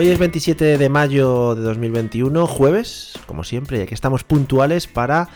[0.00, 5.28] Hoy es 27 de mayo de 2021, jueves, como siempre, y aquí estamos puntuales para,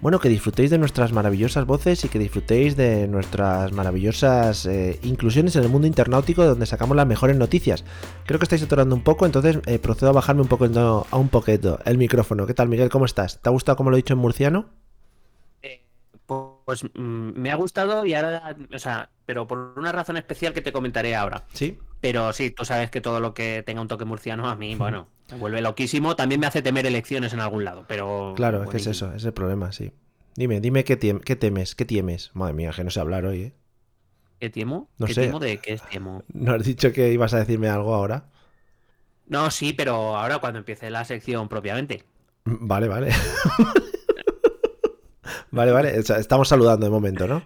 [0.00, 5.56] bueno, que disfrutéis de nuestras maravillosas voces y que disfrutéis de nuestras maravillosas eh, inclusiones
[5.56, 7.84] en el mundo internautico donde sacamos las mejores noticias.
[8.24, 11.28] Creo que estáis atorando un poco, entonces eh, procedo a bajarme un poco a un
[11.28, 12.46] poquito el micrófono.
[12.46, 12.88] ¿Qué tal, Miguel?
[12.88, 13.42] ¿Cómo estás?
[13.42, 14.70] ¿Te ha gustado como lo he dicho en murciano?
[16.64, 20.62] Pues mm, me ha gustado y ahora, o sea, pero por una razón especial que
[20.62, 21.44] te comentaré ahora.
[21.52, 21.78] Sí.
[22.00, 25.08] Pero sí, tú sabes que todo lo que tenga un toque murciano a mí, bueno,
[25.30, 26.16] me vuelve loquísimo.
[26.16, 28.34] También me hace temer elecciones en algún lado, pero...
[28.36, 29.92] Claro, es que es eso, es el problema, sí.
[30.36, 32.30] Dime, dime qué, qué temes, qué tienes.
[32.34, 33.52] Madre mía, que no sé hablar hoy, ¿eh?
[34.38, 34.88] ¿Qué temo?
[34.98, 35.22] No ¿Qué sé.
[35.22, 36.22] temo de qué temo?
[36.32, 38.28] ¿No has dicho que ibas a decirme algo ahora?
[39.26, 42.04] No, sí, pero ahora cuando empiece la sección propiamente.
[42.44, 43.10] Vale, vale.
[45.50, 45.98] vale, vale.
[45.98, 47.42] O sea, estamos saludando de momento, ¿no?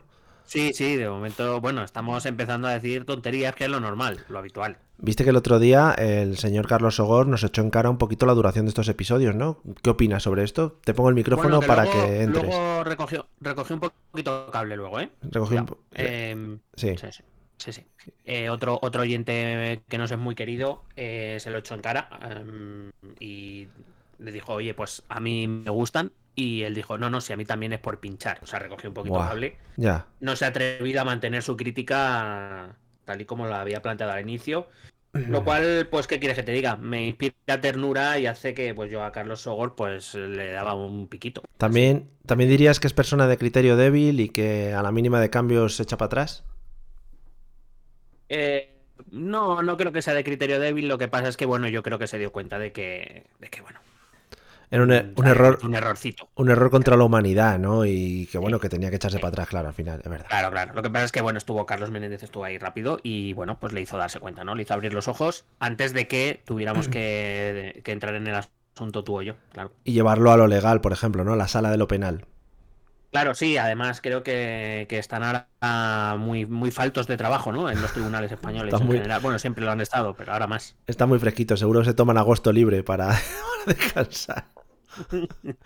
[0.53, 4.39] Sí, sí, de momento, bueno, estamos empezando a decir tonterías, que es lo normal, lo
[4.39, 4.77] habitual.
[4.99, 8.27] Viste que el otro día el señor Carlos Sogor nos echó en cara un poquito
[8.27, 9.63] la duración de estos episodios, ¿no?
[9.83, 10.79] ¿Qué opinas sobre esto?
[10.85, 12.45] Te pongo el micrófono Bueno, para luego- que entres.
[12.45, 15.09] Luego recogió, recogió un poquito cable luego, ¿eh?
[15.23, 16.97] Recogí un Sí.
[16.99, 17.23] Sí, sí.
[17.57, 17.85] sí, sí.
[18.27, 22.11] Eh, otro, otro oyente que nos es muy querido eh, se lo echó en cara
[22.31, 23.69] em, y
[24.23, 26.13] le dijo, oye, pues a mí me gustan.
[26.35, 28.39] Y él dijo, no, no, si a mí también es por pinchar.
[28.43, 29.29] O sea, recogió un poquito Buah.
[29.29, 29.57] cable.
[29.77, 30.07] Ya.
[30.21, 34.21] No se ha atrevido a mantener su crítica tal y como la había planteado al
[34.21, 34.69] inicio.
[35.13, 36.77] Lo cual, pues, ¿qué quieres que te diga?
[36.77, 41.07] Me inspira ternura y hace que pues yo a Carlos Sogor pues le daba un
[41.07, 41.43] piquito.
[41.59, 45.29] También, también dirías que es persona de criterio débil y que a la mínima de
[45.29, 46.45] cambios se echa para atrás.
[48.31, 48.75] Eh,
[49.11, 50.89] no, no creo que sea de criterio débil.
[50.89, 53.51] Lo que pasa es que, bueno, yo creo que se dio cuenta de que, de
[53.51, 53.81] que bueno,
[54.73, 56.29] Era un, e- un había error, un errorcito.
[56.35, 57.85] un error contra la humanidad, ¿no?
[57.87, 60.27] Y que bueno, que tenía que echarse para atrás, claro, al final, es verdad.
[60.29, 60.73] Claro, claro.
[60.75, 63.73] Lo que pasa es que, bueno, estuvo Carlos Menéndez, estuvo ahí rápido y, bueno, pues
[63.75, 64.55] le hizo darse cuenta, ¿no?
[64.55, 69.05] Le hizo abrir los ojos antes de que tuviéramos que, que entrar en el asunto
[69.05, 69.73] tú o yo, claro.
[69.85, 71.37] Y llevarlo a lo legal, por ejemplo, ¿no?
[71.37, 72.25] La sala de lo penal.
[73.11, 77.69] Claro, sí, además creo que, que están ahora muy, muy faltos de trabajo, ¿no?
[77.71, 79.21] En los tribunales españoles Está en muy- general.
[79.21, 80.77] Bueno, siempre lo han estado, pero ahora más.
[80.87, 83.09] Está muy fresquito, seguro se toman agosto libre para,
[83.65, 84.47] para descansar.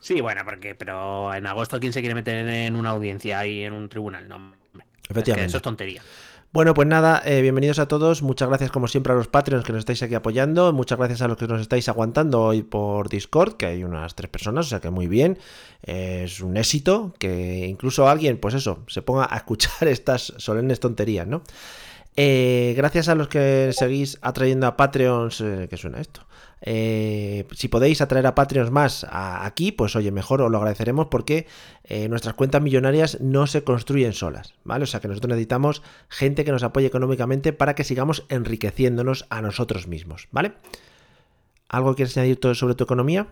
[0.00, 3.72] Sí, bueno, porque, pero en agosto, ¿quién se quiere meter en una audiencia y en
[3.72, 4.28] un tribunal?
[4.28, 4.58] No, hombre.
[4.74, 5.46] Es que Efectivamente.
[5.48, 6.02] eso es tontería.
[6.50, 8.22] Bueno, pues nada, eh, bienvenidos a todos.
[8.22, 10.72] Muchas gracias, como siempre, a los Patreons que nos estáis aquí apoyando.
[10.72, 14.30] Muchas gracias a los que nos estáis aguantando hoy por Discord, que hay unas tres
[14.30, 15.38] personas, o sea que muy bien.
[15.82, 20.80] Eh, es un éxito que incluso alguien, pues eso, se ponga a escuchar estas solemnes
[20.80, 21.42] tonterías, ¿no?
[22.16, 25.44] Eh, gracias a los que seguís atrayendo a Patreons.
[25.68, 26.27] ¿Qué suena esto?
[26.60, 31.46] Eh, si podéis atraer a Patreons más aquí, pues oye, mejor os lo agradeceremos porque
[31.84, 34.84] eh, nuestras cuentas millonarias no se construyen solas, ¿vale?
[34.84, 39.42] O sea que nosotros necesitamos gente que nos apoye económicamente para que sigamos enriqueciéndonos a
[39.42, 40.52] nosotros mismos, ¿vale?
[41.68, 43.28] ¿Algo quieres añadir sobre tu economía?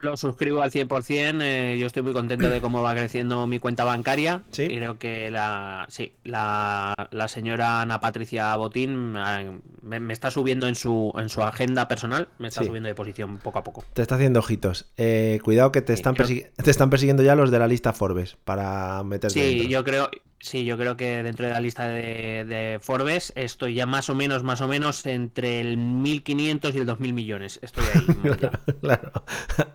[0.00, 1.40] Lo suscribo al 100%.
[1.42, 4.42] eh, yo estoy muy contento de cómo va creciendo mi cuenta bancaria.
[4.50, 4.66] Sí.
[4.66, 10.68] Creo que la, sí, la, la señora Ana Patricia Botín eh, me, me está subiendo
[10.68, 12.28] en su, en su agenda personal.
[12.38, 12.66] Me está Sí.
[12.66, 13.84] subiendo de posición poco a poco.
[13.94, 14.92] Te está haciendo ojitos.
[14.98, 18.36] Eh, cuidado que te están, creo- te están persiguiendo ya los de la lista Forbes
[18.44, 19.68] para meterte Sí, dentro.
[19.70, 20.10] yo creo,
[20.44, 24.14] sí, yo creo que dentro de la lista de, de Forbes estoy ya más o
[24.14, 27.58] menos, más o menos entre el 1.500 y el 2.000 millones.
[27.62, 28.38] Estoy ahí.
[28.80, 29.12] claro.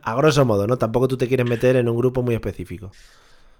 [0.01, 0.77] A grosso modo, ¿no?
[0.77, 2.91] Tampoco tú te quieres meter en un grupo muy específico.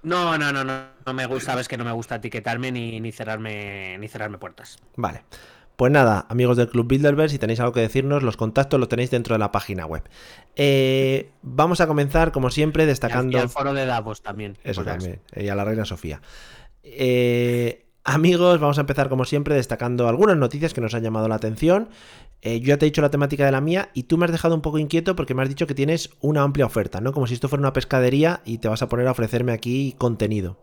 [0.04, 3.12] No, no, no, no, no me gusta, sabes que no me gusta etiquetarme ni, ni
[3.12, 4.78] cerrarme, ni cerrarme puertas.
[4.96, 5.24] Vale.
[5.80, 9.12] Pues nada, amigos del Club Bilderberg, si tenéis algo que decirnos, los contactos los tenéis
[9.12, 10.04] dentro de la página web.
[10.58, 13.40] Eh, vamos a comenzar, como siempre, Y al, y destacando...
[13.40, 14.58] al foro de Davos también.
[14.66, 15.22] Eso también.
[15.34, 16.22] Y a la reina Sofía.
[16.98, 21.36] Eh, amigos, vamos a empezar como siempre destacando algunas noticias que nos han llamado la
[21.36, 21.90] atención.
[22.42, 24.32] Eh, yo ya te he dicho la temática de la mía y tú me has
[24.32, 27.12] dejado un poco inquieto porque me has dicho que tienes una amplia oferta, ¿no?
[27.14, 30.58] Como si esto fuera una pescadería y te vas a poner a ofrecerme aquí contenido.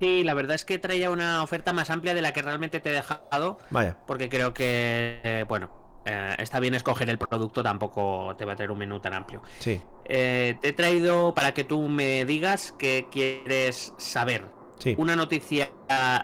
[0.00, 2.90] Sí, la verdad es que traía una oferta más amplia de la que realmente te
[2.90, 3.96] he dejado, Vaya.
[4.06, 5.70] porque creo que, eh, bueno,
[6.04, 9.42] eh, está bien escoger el producto, tampoco te va a traer un menú tan amplio.
[9.58, 14.53] Sí, Eh, te he traído para que tú me digas qué quieres saber.
[14.84, 14.94] Sí.
[14.98, 15.70] ¿Una noticia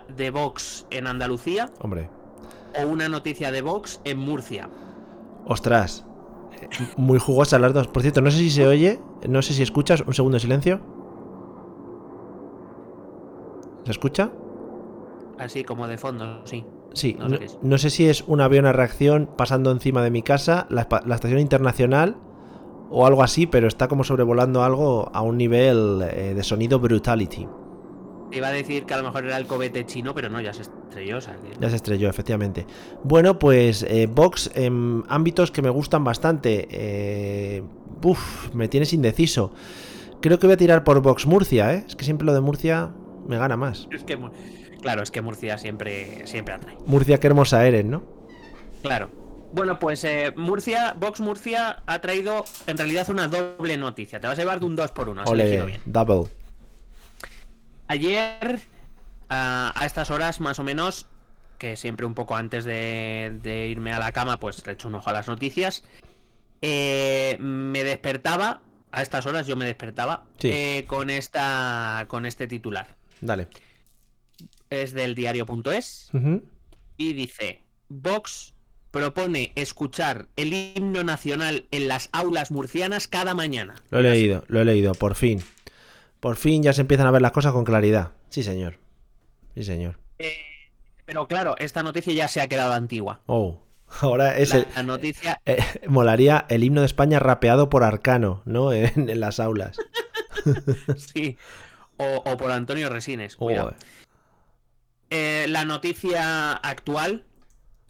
[0.08, 2.08] de Vox en Andalucía Hombre.
[2.80, 4.68] o una noticia de Vox en Murcia?
[5.46, 6.04] Ostras.
[6.60, 7.88] Eh, Muy jugosas las dos.
[7.88, 10.02] Por cierto, no sé si se oye, no sé si escuchas.
[10.06, 10.80] Un segundo de silencio.
[13.84, 14.30] ¿Se escucha?
[15.38, 16.64] Así como de fondo, sí.
[16.92, 20.22] Sí, No no, sé no si es un avión a reacción pasando encima de mi
[20.22, 22.16] casa, la, la estación internacional
[22.90, 27.46] o algo así, pero está como sobrevolando algo a un nivel eh, de sonido brutality.
[28.32, 30.62] Iba a decir que a lo mejor era el cohete chino, pero no, ya se
[30.62, 31.18] estrelló.
[31.18, 32.66] o sea que- Ya se estrelló, efectivamente.
[33.04, 36.68] Bueno, pues eh, Vox en ámbitos que me gustan bastante.
[36.70, 37.62] Eh,
[38.02, 39.52] uf, me tienes indeciso.
[40.20, 41.84] Creo que voy a tirar por Vox Murcia, ¿eh?
[41.86, 42.90] Es que siempre lo de Murcia
[43.26, 43.88] me gana más.
[43.90, 44.18] Es que,
[44.82, 46.76] claro, es que Murcia siempre, siempre atrae.
[46.86, 48.02] Murcia, qué hermosa eres, ¿no?
[48.82, 49.10] Claro.
[49.52, 54.20] Bueno, pues eh, Murcia, Vox Murcia ha traído en realidad una doble noticia.
[54.20, 55.82] Te vas a llevar de un 2 por 1 has elegido Ole, bien.
[55.86, 56.30] double.
[57.94, 58.60] Ayer,
[59.28, 61.06] a, a estas horas más o menos,
[61.58, 64.94] que siempre un poco antes de, de irme a la cama, pues le echo un
[64.94, 65.82] ojo a las noticias.
[66.62, 68.60] eh, me despertaba,
[68.92, 70.50] a estas horas yo me despertaba, Sí.
[70.52, 72.94] eh, con, esta, con este titular.
[73.20, 73.48] Dale.
[74.70, 76.10] Es del diario.es
[76.96, 78.54] y dice, Vox
[78.92, 83.74] propone escuchar el himno nacional en las aulas murcianas cada mañana.
[83.90, 85.42] Lo he leído, lo he leído, por fin.
[86.20, 88.12] Por fin ya se empiezan a ver las cosas con claridad.
[88.28, 88.78] Sí, señor.
[89.54, 89.98] Sí, señor.
[90.18, 90.36] Eh,
[91.06, 93.20] pero claro, esta noticia ya se ha quedado antigua.
[93.26, 93.62] Oh,
[94.00, 94.66] ahora es La, el...
[94.74, 95.58] la noticia eh,
[95.88, 98.72] molaría el himno de España rapeado por Arcano, ¿no?
[98.72, 99.76] En, en las aulas.
[100.96, 101.36] Sí.
[101.98, 103.34] O, o por Antonio Resines.
[103.34, 103.74] Joder.
[105.10, 107.24] Eh, la noticia actual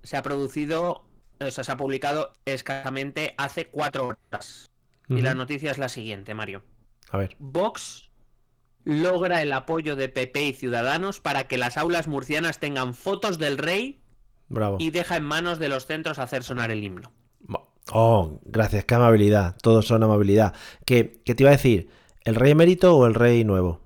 [0.03, 1.05] se ha producido,
[1.38, 4.71] o sea, se ha publicado escasamente hace cuatro horas.
[5.09, 6.62] Y la noticia es la siguiente, Mario.
[7.11, 7.37] A ver.
[7.38, 8.10] Vox
[8.85, 13.59] logra el apoyo de PP y Ciudadanos para que las aulas murcianas tengan fotos del
[13.59, 14.00] rey
[14.49, 14.77] Bravo.
[14.81, 17.12] y deja en manos de los centros hacer sonar el himno.
[17.93, 19.56] Oh, gracias, qué amabilidad.
[19.62, 20.55] Todos son amabilidad.
[20.85, 21.88] ¿Qué, qué te iba a decir?
[22.25, 23.81] ¿El rey emérito o el rey nuevo?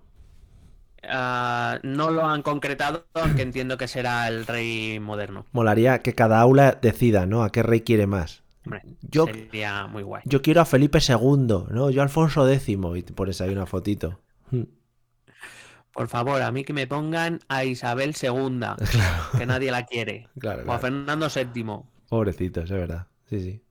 [1.09, 5.47] Ah, no lo han concretado, aunque entiendo que será el rey moderno.
[5.53, 7.45] Molaría que cada aula decida, ¿no?
[7.45, 8.43] A qué rey quiere más.
[8.65, 10.23] Hombre, Yo- sería muy guay.
[10.27, 11.91] Yo quiero a Felipe II, ¿no?
[11.91, 12.69] Yo a Alfonso X.
[12.69, 14.19] Y te pones ahí una fotito.
[15.95, 18.61] Por favor, a mí que me pongan a Isabel II,
[19.39, 20.29] que nadie la quiere.
[20.39, 20.79] Claro, O a.
[20.79, 21.83] Fernando VII.
[22.09, 23.07] Pobrecitos, es verdad.
[23.31, 23.63] Sí, sí.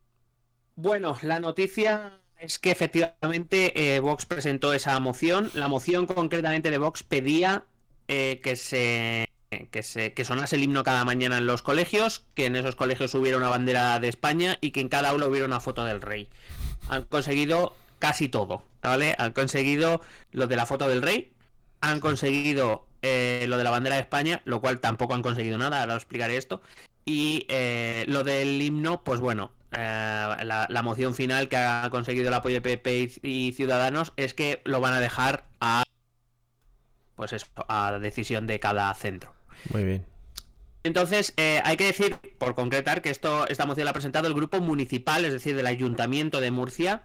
[0.75, 5.51] Bueno, la noticia es que efectivamente eh, Vox presentó esa moción.
[5.53, 7.65] La moción concretamente de Vox pedía
[8.07, 9.29] eh, que se
[9.69, 13.13] que se que sonase el himno cada mañana en los colegios, que en esos colegios
[13.13, 16.27] hubiera una bandera de España y que en cada aula hubiera una foto del rey.
[16.89, 19.15] Han conseguido casi todo, ¿vale?
[19.19, 21.31] Han conseguido lo de la foto del rey,
[21.83, 25.81] han conseguido eh, lo de la bandera de España, lo cual tampoco han conseguido nada,
[25.81, 26.61] ahora os explicaré esto.
[27.03, 32.33] Y eh, lo del himno, pues bueno, eh, la, moción final que ha conseguido el
[32.33, 35.83] apoyo de PP y, y Ciudadanos es que lo van a dejar a
[37.15, 39.33] pues eso, a decisión de cada centro.
[39.71, 40.12] Muy bien.
[40.83, 44.33] Entonces, eh, hay que decir, por concretar, que esto, esta moción la ha presentado el
[44.33, 47.03] grupo municipal, es decir, del Ayuntamiento de Murcia,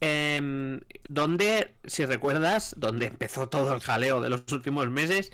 [0.00, 5.30] em, donde, si recuerdas, donde empezó todo el jaleo de los últimos meses,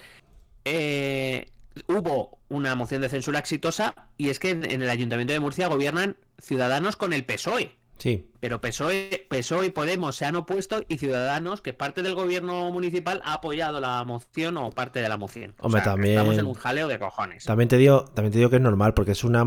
[0.67, 1.51] eh,
[1.87, 5.69] hubo una moción de censura exitosa y es que en, en el Ayuntamiento de Murcia
[5.69, 7.80] gobiernan ciudadanos con el PSOE.
[8.01, 8.27] Sí.
[8.41, 12.71] Pero PSOE, PSOE y Podemos se han opuesto y Ciudadanos, que es parte del gobierno
[12.73, 15.55] municipal, ha apoyado la moción o parte de la moción.
[15.61, 17.45] O Hombre, sea, que también- Estamos en un jaleo de cojones.
[17.45, 19.45] También te digo, también te digo que es normal, porque es una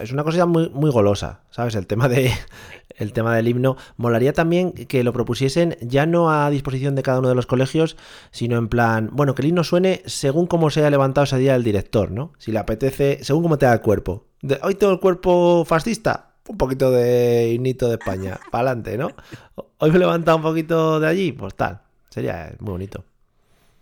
[0.00, 1.76] es una cosa muy, muy golosa, ¿sabes?
[1.76, 2.32] El tema de
[2.96, 3.76] el tema del himno.
[3.96, 7.96] Molaría también que lo propusiesen ya no a disposición de cada uno de los colegios,
[8.32, 11.54] sino en plan, bueno, que el himno suene según cómo se haya levantado ese día
[11.54, 12.32] el director, ¿no?
[12.38, 14.26] Si le apetece, según cómo te da el cuerpo.
[14.42, 19.08] De, Hoy tengo el cuerpo fascista, un poquito de himnito de España, para adelante, ¿no?
[19.78, 21.80] Hoy me he levantado un poquito de allí, pues tal.
[22.10, 23.04] Sería muy bonito.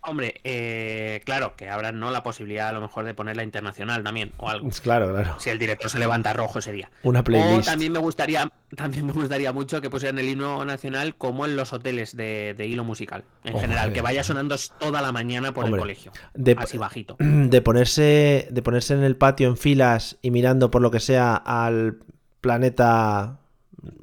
[0.02, 4.32] Hombre, eh, claro, que habrá no la posibilidad a lo mejor de ponerla internacional también
[4.38, 4.66] o algo.
[4.82, 5.34] Claro, claro.
[5.38, 6.90] Si el director se levanta rojo ese día.
[7.02, 7.66] Una O playlist.
[7.68, 11.74] también me gustaría, también me gustaría mucho que pusieran el himno nacional como en los
[11.74, 13.24] hoteles de, de hilo musical.
[13.44, 16.12] En general, que vaya sonando toda la mañana por Hombre, el colegio.
[16.32, 17.16] de- Así bajito.
[17.20, 21.34] de ponerse de ponerse en el patio en filas y mirando por lo que sea
[21.34, 21.98] al
[22.40, 23.38] planeta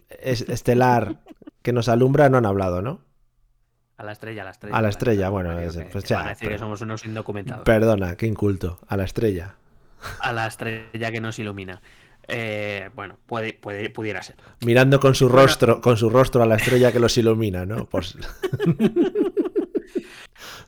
[0.10, 1.18] es- estelar
[1.62, 3.02] que nos alumbra no han hablado, ¿no?
[3.98, 4.78] A la estrella, a la estrella.
[4.78, 6.60] A la estrella, bueno, Mario, es- que- pues que ya, van a decir pero- que
[6.60, 7.64] somos unos indocumentados.
[7.66, 9.56] Perdona, qué inculto, a la estrella.
[10.20, 11.82] A la estrella que nos ilumina.
[12.30, 14.36] eh, bueno, puede, puede, pudiera ser.
[14.66, 17.86] Mirando con su rostro, con su rostro a la estrella que los ilumina, ¿no?
[17.86, 18.18] Pues...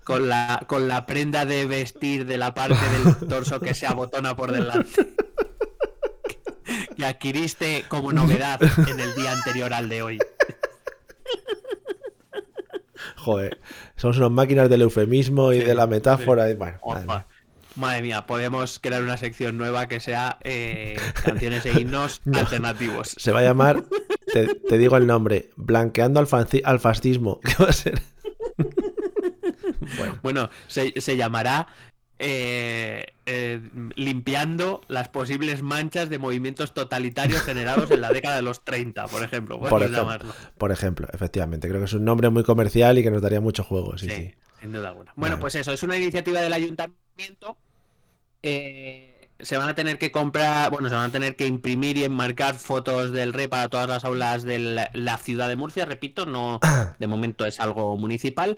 [0.03, 4.35] con la, con la prenda de vestir de la parte del torso que se abotona
[4.35, 5.13] por delante.
[6.99, 10.19] Que adquiriste como novedad en el día anterior al de hoy.
[13.15, 13.59] Joder,
[13.95, 16.49] somos unas máquinas del eufemismo y de la metáfora.
[16.49, 17.25] Y, bueno, madre mía.
[17.75, 23.15] Madre mía, podemos crear una sección nueva que sea eh, canciones e himnos alternativos.
[23.17, 23.83] Se va a llamar,
[24.33, 27.39] te, te digo el nombre, Blanqueando al, fanci- al fascismo.
[27.43, 28.01] ¿Qué va a ser?
[29.97, 31.67] Bueno, Bueno, se, se llamará
[32.19, 33.61] eh, eh,
[33.95, 39.23] limpiando las posibles manchas de movimientos totalitarios generados en la década de los 30, por
[39.23, 39.59] ejemplo.
[39.59, 40.33] por ejemplo, llamarlo.
[40.57, 41.67] por ejemplo, efectivamente.
[41.69, 43.97] Creo que es un nombre muy comercial y que nos daría mucho juego.
[43.97, 44.33] Sí, Sí, sí.
[44.61, 45.13] sin duda alguna.
[45.15, 45.41] Bueno, Vale.
[45.41, 47.57] pues eso, es una iniciativa del ayuntamiento.
[48.43, 52.03] Eh, se van a tener que comprar, bueno, se van a tener que imprimir y
[52.03, 56.25] enmarcar fotos del rey para todas las aulas de la, la ciudad de Murcia, repito,
[56.25, 56.59] no,
[56.99, 58.57] de momento es algo municipal.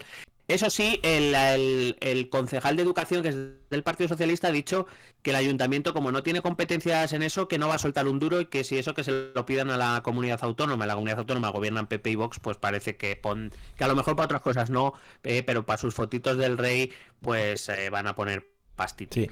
[0.52, 3.36] Eso sí, el, el- concejal de educación, que es
[3.70, 4.86] del Partido Socialista, ha dicho
[5.22, 8.18] que el ayuntamiento, como no tiene competencias en eso, que no va a soltar un
[8.18, 11.20] duro y que si eso que se lo pidan a la comunidad autónoma, la comunidad
[11.20, 14.42] autónoma gobiernan PP y Vox, pues parece que pon, que a lo mejor para otras
[14.42, 19.14] cosas no, eh, pero para sus fotitos del rey, pues eh, van a poner pastito.
[19.14, 19.28] Sí.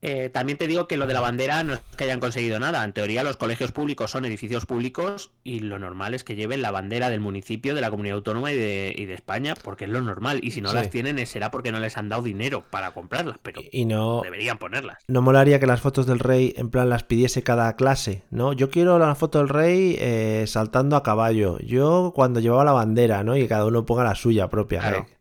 [0.00, 2.84] Eh, también te digo que lo de la bandera no es que hayan conseguido nada.
[2.84, 6.70] En teoría, los colegios públicos son edificios públicos y lo normal es que lleven la
[6.70, 10.00] bandera del municipio, de la comunidad autónoma y de, y de España, porque es lo
[10.00, 10.38] normal.
[10.42, 10.74] Y si no Sí.
[10.76, 14.20] las tienen, eh, será porque no les han dado dinero para comprarlas, pero Y no,
[14.22, 14.98] deberían ponerlas.
[15.08, 18.52] no molaría que las fotos del rey en plan las pidiese cada clase, ¿no?
[18.52, 21.58] Yo quiero la foto del rey eh, saltando a caballo.
[21.58, 23.36] Yo cuando llevaba la bandera, ¿no?
[23.36, 24.80] Y cada uno ponga la suya propia.
[24.80, 25.06] Claro.
[25.10, 25.17] ¿eh?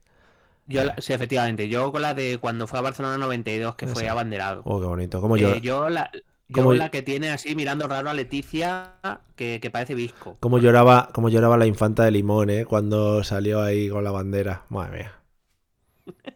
[0.68, 4.08] Yo, la- sí, efectivamente, yo con la de cuando fue a Barcelona 92, que fue
[4.10, 4.62] abanderado.
[4.66, 5.22] Oh, qué bonito.
[5.22, 6.12] Como Eh, yo, yo la,
[6.52, 8.96] como- la que tiene así mirando raro a Leticia,
[9.36, 10.38] que, que parece visco.
[10.40, 12.66] Cómo lloraba, cómo lloraba la infanta de limón, ¿eh?
[12.66, 14.64] Cuando salió ahí con la bandera.
[14.70, 15.14] Madre mía.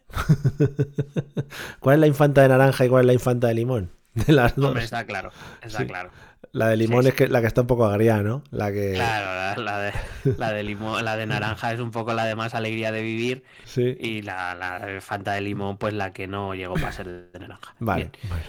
[1.80, 3.92] ¿Cuál es la infanta de naranja y cuál es la infanta de limón?
[4.14, 4.66] De las dos.
[4.68, 5.88] Hombre, está claro, está Sí.
[5.88, 6.10] claro.
[6.54, 8.44] La de limón Sí, es que, la que está un poco agria, ¿no?
[8.52, 8.94] La que.
[8.94, 9.94] Claro, la, la de,
[10.38, 13.44] la de limón, la de naranja es un poco la de más alegría de vivir
[13.66, 13.96] Sí.
[14.00, 17.40] y la, la de Fanta de limón, pues la que no llegó para ser de
[17.40, 17.74] naranja.
[17.80, 18.12] Vale.
[18.28, 18.44] Bueno.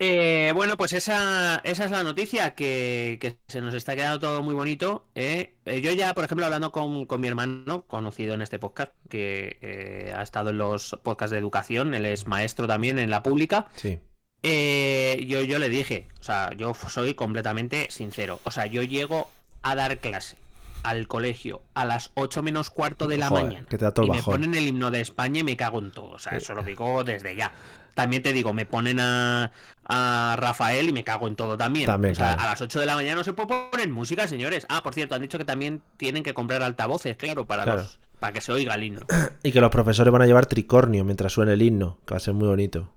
[0.00, 4.42] Eh, bueno, pues esa, esa es la noticia, que, que se nos está quedando todo
[4.44, 5.08] muy bonito.
[5.16, 5.54] ¿eh?
[5.64, 9.58] Eh, yo ya, por ejemplo, hablando con, con mi hermano, conocido en este podcast, que
[9.60, 13.66] eh, ha estado en los podcasts de educación, él es maestro también en la pública,
[13.74, 13.98] Sí.
[14.42, 18.40] Eh, yo, yo le dije, o sea, yo soy completamente sincero.
[18.44, 19.30] O sea, yo llego
[19.62, 20.36] a dar clase
[20.84, 23.66] al colegio a las 8 menos cuarto de la Joder, mañana.
[23.68, 25.90] que te da todo y me ponen el himno de España y me cago en
[25.90, 26.10] todo.
[26.10, 27.52] O sea, eso lo digo desde ya.
[27.94, 29.50] También te digo, me ponen a,
[29.84, 31.86] a Rafael y me cago en todo también.
[31.86, 32.42] También, o sea, claro.
[32.42, 34.66] a las 8 de la mañana no se puede poner música, señores.
[34.68, 37.82] Ah, por cierto, han dicho que también tienen que comprar altavoces, claro, para, Claro.
[37.82, 39.00] los- para que se oiga el himno.
[39.42, 42.20] Y que los profesores van a llevar tricornio mientras suene el himno, que va a
[42.20, 42.92] ser muy bonito.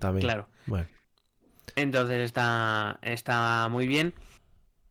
[0.00, 0.24] También.
[0.26, 0.48] Claro.
[0.66, 0.86] Bueno.
[1.76, 4.14] Entonces está, está muy bien.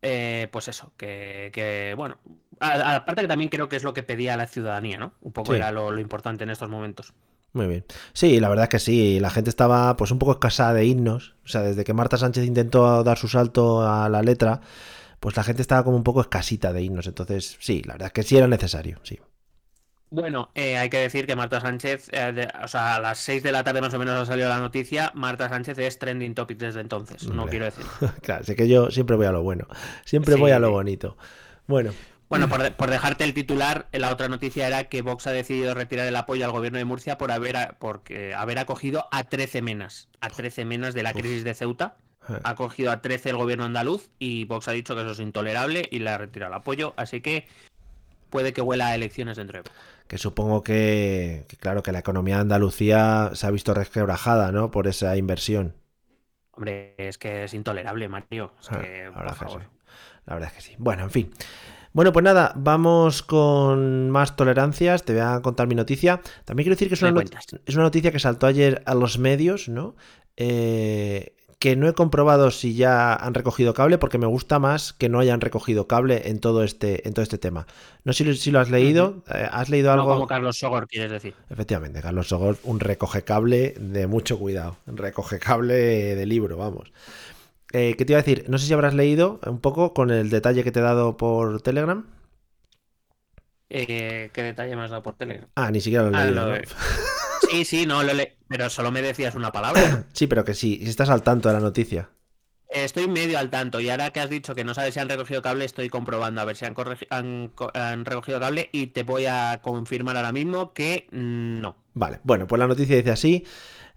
[0.02, 2.18] Eh, pues eso, que, que, bueno,
[2.60, 5.14] aparte que también creo que es lo que pedía la ciudadanía, ¿no?
[5.22, 5.56] Un poco Sí.
[5.56, 7.14] era lo, lo importante en estos momentos.
[7.54, 7.84] Muy bien.
[8.12, 9.18] Sí, la verdad es que sí.
[9.20, 11.36] La gente estaba pues un poco escasa de himnos.
[11.44, 14.60] O sea, desde que Marta Sánchez intentó dar su salto a la letra,
[15.20, 17.06] pues la gente estaba como un poco escasita de himnos.
[17.06, 19.18] Entonces, sí, la verdad es que sí era necesario, sí.
[20.14, 23.42] Bueno, eh, hay que decir que Marta Sánchez, eh, de- o sea, a las 6
[23.42, 26.56] de la tarde más o menos ha salido la noticia, Marta Sánchez es trending topic
[26.56, 27.84] desde entonces, no quiero decir.
[28.22, 29.66] claro, sé que yo siempre voy a lo bueno.
[30.04, 30.72] Siempre Sí, voy a lo sí.
[30.72, 31.16] bonito.
[31.66, 31.92] Bueno,
[32.28, 35.74] Bueno, por, de- por dejarte el titular, la otra noticia era que Vox ha decidido
[35.74, 39.62] retirar el apoyo al gobierno de Murcia por haber, a- porque haber acogido a 13
[39.62, 41.96] menas, a 13 menas de la crisis de Ceuta.
[42.28, 45.18] eh, Ha cogido a 13 el gobierno andaluz y Vox ha dicho que eso es
[45.18, 47.48] intolerable y le ha retirado el apoyo, así que
[48.30, 49.76] puede que huela a elecciones dentro de poco.
[50.08, 54.70] Que supongo que, que, claro, que la economía de Andalucía se ha visto resquebrajada, ¿no?
[54.70, 55.74] Por esa inversión.
[56.52, 58.52] Hombre, es que es intolerable, Mario.
[58.60, 59.62] Es Ah, que, la, por verdad que favor.
[59.62, 59.68] sí.
[60.26, 60.74] La verdad es que sí.
[60.78, 61.30] Bueno, en fin.
[61.92, 65.04] Bueno, pues nada, vamos con más tolerancias.
[65.04, 66.20] Te voy a contar mi noticia.
[66.44, 67.32] También quiero decir que es una, not-
[67.66, 69.94] es una noticia que saltó ayer a los medios, ¿no?
[70.36, 75.08] Eh, que no he comprobado si ya han recogido cable, porque me gusta más que
[75.08, 77.66] no hayan recogido cable en todo este, en todo este tema.
[78.04, 79.22] No sé si, lo has leído.
[79.34, 80.12] Eh, ¿Has leído No algo?
[80.12, 81.32] como Carlos Sogor, quieres decir.
[81.48, 84.76] Efectivamente, Carlos Sogor, un recoge cable de mucho cuidado.
[84.86, 85.74] Un recoge cable
[86.14, 86.92] de libro, vamos.
[87.72, 88.44] Eh, ¿Qué te iba a decir?
[88.48, 91.62] No sé si habrás leído un poco con el detalle que te he dado por
[91.62, 92.04] Telegram.
[93.70, 95.48] Eh, ¿Qué detalle me has dado por Telegram?
[95.54, 96.46] Ah, ni siquiera lo he Ah, leído.
[97.50, 98.36] Sí, sí, no, lo le...
[98.48, 100.04] pero solo me decías una palabra.
[100.12, 102.10] Sí, pero que sí, si estás al tanto de la noticia.
[102.68, 105.42] Estoy medio al tanto y ahora que has dicho que no sabes si han recogido
[105.42, 106.74] cable, estoy comprobando a ver si han,
[107.10, 111.76] han, han recogido cable y te voy a confirmar ahora mismo que no.
[111.92, 113.44] Vale, bueno, pues la noticia dice así.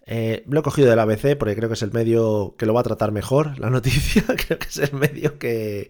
[0.06, 2.82] Eh, lo he cogido del ABC porque creo que es el medio que lo va
[2.82, 4.24] a tratar mejor, la noticia.
[4.48, 5.90] creo que es el medio que,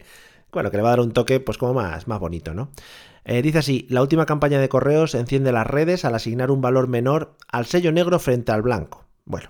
[0.52, 2.72] bueno, que le va a dar un toque pues como más, más bonito, ¿no?
[3.26, 6.88] Eh, dice así, la última campaña de correos enciende las redes al asignar un valor
[6.88, 9.06] menor al sello negro frente al blanco.
[9.26, 9.50] Bueno,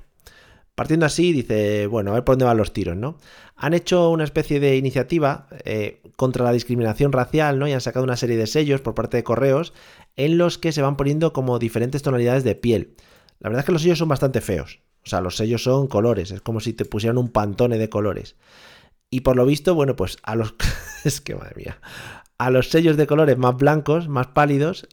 [0.74, 3.18] partiendo así, dice, bueno, a ver por dónde van los tiros, ¿no?
[3.56, 7.68] Han hecho una especie de iniciativa eh, contra la discriminación racial, ¿no?
[7.68, 9.74] Y han sacado una serie de sellos por parte de correos
[10.16, 12.96] en los que se van poniendo como diferentes tonalidades de piel.
[13.40, 14.80] La verdad es que los sellos son bastante feos.
[15.06, 18.36] O sea, los sellos son colores, es como si te pusieran un pantone de colores.
[19.10, 20.56] Y por lo visto, bueno, pues a los...
[21.04, 21.80] es que madre mía
[22.38, 24.88] a los sellos de colores más blancos, más pálidos,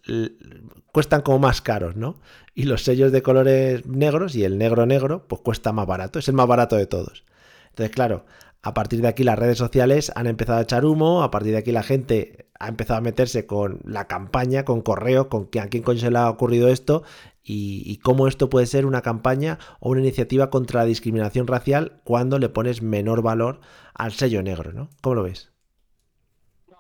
[0.93, 2.21] cuestan como más caros, ¿no?
[2.55, 6.29] Y los sellos de colores negros y el negro negro, pues cuesta más barato, es
[6.29, 7.25] el más barato de todos.
[7.71, 8.25] Entonces, claro,
[8.63, 11.59] a partir de aquí las redes sociales han empezado a echar humo, a partir de
[11.59, 15.83] aquí la gente ha empezado a meterse con la campaña, con correo, con a quién
[15.83, 17.03] coño se le ha ocurrido esto
[17.45, 22.01] y, y, cómo esto puede ser una campaña o una iniciativa contra la discriminación racial
[22.03, 23.61] cuando le pones menor valor
[23.93, 24.89] al sello negro, ¿no?
[25.03, 25.55] ¿Cómo lo ves?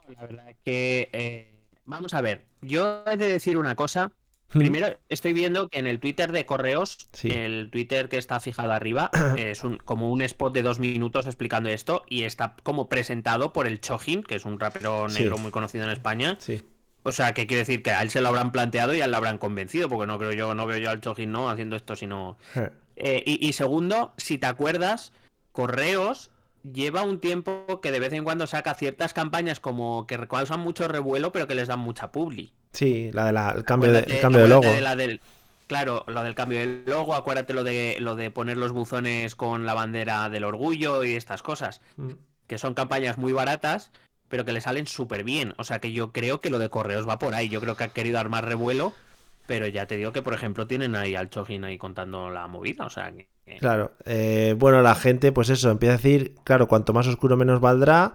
[0.09, 1.09] la verdad es que.
[1.12, 1.54] Eh,
[1.85, 4.12] vamos a ver, yo he de decir una cosa.
[4.50, 9.11] Primero, estoy viendo que en el Twitter de Correos, el Twitter que está fijado arriba,
[9.37, 13.66] es un, como un spot de dos minutos explicando esto y está como presentado por
[13.66, 16.37] el Chojin, que es un rapero negro muy conocido en España.
[16.38, 16.62] Sí.
[17.04, 19.11] O sea, que quiere decir que a él se lo habrán planteado y a él
[19.12, 21.94] lo habrán convencido, porque no creo yo, no veo yo al Chojin no haciendo esto,
[21.94, 22.37] sino.
[22.96, 25.12] Eh, y, y segundo, si te acuerdas,
[25.52, 26.30] Correos
[26.73, 30.88] lleva un tiempo que de vez en cuando saca ciertas campañas como que causan mucho
[30.88, 32.52] revuelo, pero que les dan mucha publi.
[32.73, 34.68] Sí, la del cambio, de, cambio de logo.
[35.66, 39.66] claro, lo del cambio de logo, acuérdate lo de, lo de poner los buzones con
[39.66, 41.80] la bandera del orgullo y estas cosas.
[41.96, 42.12] Mm.
[42.46, 43.90] Que son campañas muy baratas,
[44.28, 45.54] pero que le salen súper bien.
[45.59, 47.49] O sea que yo creo que lo de correos va por ahí.
[47.49, 48.93] Yo creo que ha querido armar revuelo,
[49.47, 52.87] pero ya te digo que, por ejemplo, tienen ahí al Chojin ahí contando la movida.
[52.87, 56.93] O sea que Claro, eh, bueno, la gente, pues eso, empieza a decir, claro, cuanto
[56.93, 58.15] más oscuro menos valdrá,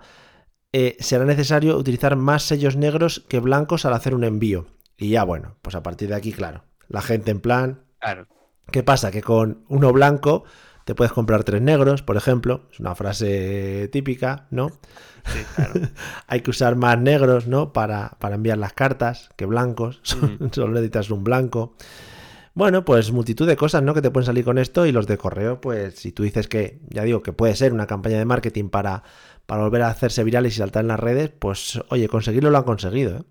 [0.74, 4.68] eh, será necesario utilizar más sellos negros que blancos al hacer un envío.
[4.98, 7.84] Y ya, bueno, pues a partir de aquí, claro, la gente en plan...
[8.00, 8.28] Claro.
[8.72, 9.10] ¿Qué pasa?
[9.10, 10.44] Que con uno blanco
[10.90, 14.72] te puedes comprar tres negros, por ejemplo, es una frase típica, ¿no?
[15.24, 15.76] Sí, claro.
[16.26, 17.74] Hay que usar más negros, ¿no?
[17.74, 20.02] Para, para enviar las cartas que blancos,
[20.52, 21.76] solo necesitas un blanco.
[22.56, 23.94] Bueno, pues multitud de cosas, ¿no?
[23.94, 26.82] Que te pueden salir con esto y los de correo, pues si tú dices que,
[26.90, 29.04] ya digo, que puede ser una campaña de marketing para,
[29.46, 32.64] para volver a hacerse virales y saltar en las redes, pues oye, conseguirlo lo han
[32.64, 33.24] conseguido, ¿eh?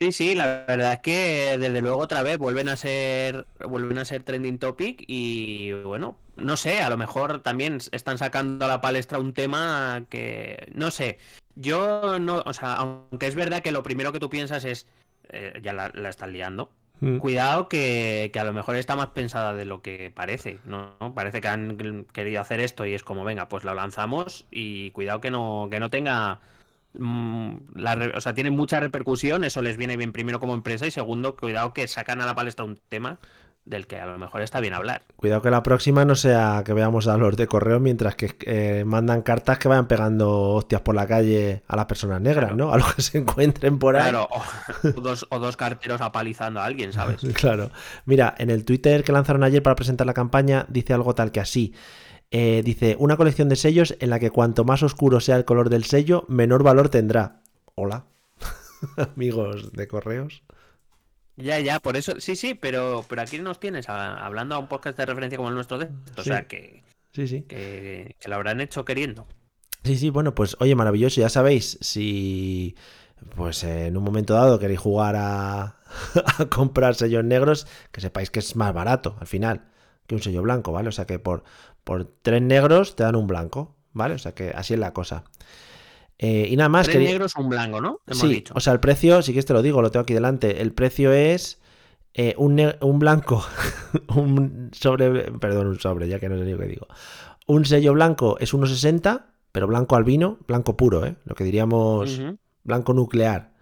[0.00, 4.04] Sí, sí, la verdad es que desde luego otra vez vuelven a ser vuelven a
[4.04, 8.80] ser trending topic y bueno, no sé, a lo mejor también están sacando a la
[8.80, 11.18] palestra un tema que no sé.
[11.54, 14.86] Yo no, o sea, aunque es verdad que lo primero que tú piensas es
[15.30, 16.70] eh, ya la, la están liando,
[17.00, 17.18] Mm.
[17.18, 20.96] Cuidado que, a lo mejor está más pensada de lo que parece, ¿no?
[21.14, 25.20] Parece que han querido hacer esto y es como, venga, pues lo lanzamos y cuidado
[25.20, 26.40] que no, que no tenga...
[26.94, 27.56] Mm,
[28.14, 31.72] o sea, tiene mucha repercusión, eso les viene bien primero como empresa y segundo, cuidado
[31.74, 33.18] que sacan a la palestra un tema
[33.64, 35.02] del que a lo mejor está bien hablar.
[35.16, 38.84] Cuidado que la próxima no sea que veamos a los de correo mientras que eh,
[38.84, 42.72] mandan cartas que vayan pegando hostias por la calle a las personas negras, ¿no?
[42.72, 44.10] A los que se encuentren por ahí.
[44.10, 47.20] Claro, o, dos, o dos carteros apalizando a alguien, ¿sabes?
[47.34, 47.70] claro.
[48.04, 51.40] Mira, en el Twitter que lanzaron ayer para presentar la campaña dice algo tal que
[51.40, 51.74] así.
[52.30, 55.70] Eh, dice, una colección de sellos en la que cuanto más oscuro sea el color
[55.70, 57.40] del sello, menor valor tendrá.
[57.76, 58.06] Hola,
[59.14, 60.42] amigos de correos.
[61.36, 64.96] Ya, ya, por eso, sí, sí, pero, pero aquí nos tienes hablando a un podcast
[64.96, 67.42] de referencia como el nuestro de o sea que, sí, sí.
[67.42, 69.26] Que, lo habrán hecho queriendo.
[69.82, 72.76] Sí, sí, bueno, pues oye, maravilloso, ya sabéis, si
[73.34, 75.76] pues en un momento dado queréis jugar a,
[76.38, 79.64] a comprar sellos negros, que sepáis que es más barato al final
[80.06, 80.88] que un sello blanco, ¿vale?
[80.88, 81.44] O sea que por,
[81.82, 84.14] por tres negros te dan un blanco, ¿vale?
[84.14, 85.24] O sea que así es la cosa.
[86.18, 86.86] Eh, y nada más.
[86.86, 88.00] Tres negros un blanco, ¿no?
[88.10, 90.60] sí, o sea, el precio, sí que te lo digo, lo tengo aquí delante.
[90.60, 91.60] El precio es
[92.14, 93.44] eh, un, un, blanco,
[94.14, 96.86] un sobre, perdón, un sobre, ya que no sé ni lo que digo.
[97.46, 101.16] Un sello blanco es 1,60, pero blanco albino, blanco puro, ¿eh?
[101.24, 102.20] Lo que diríamos
[102.62, 103.52] blanco nuclear.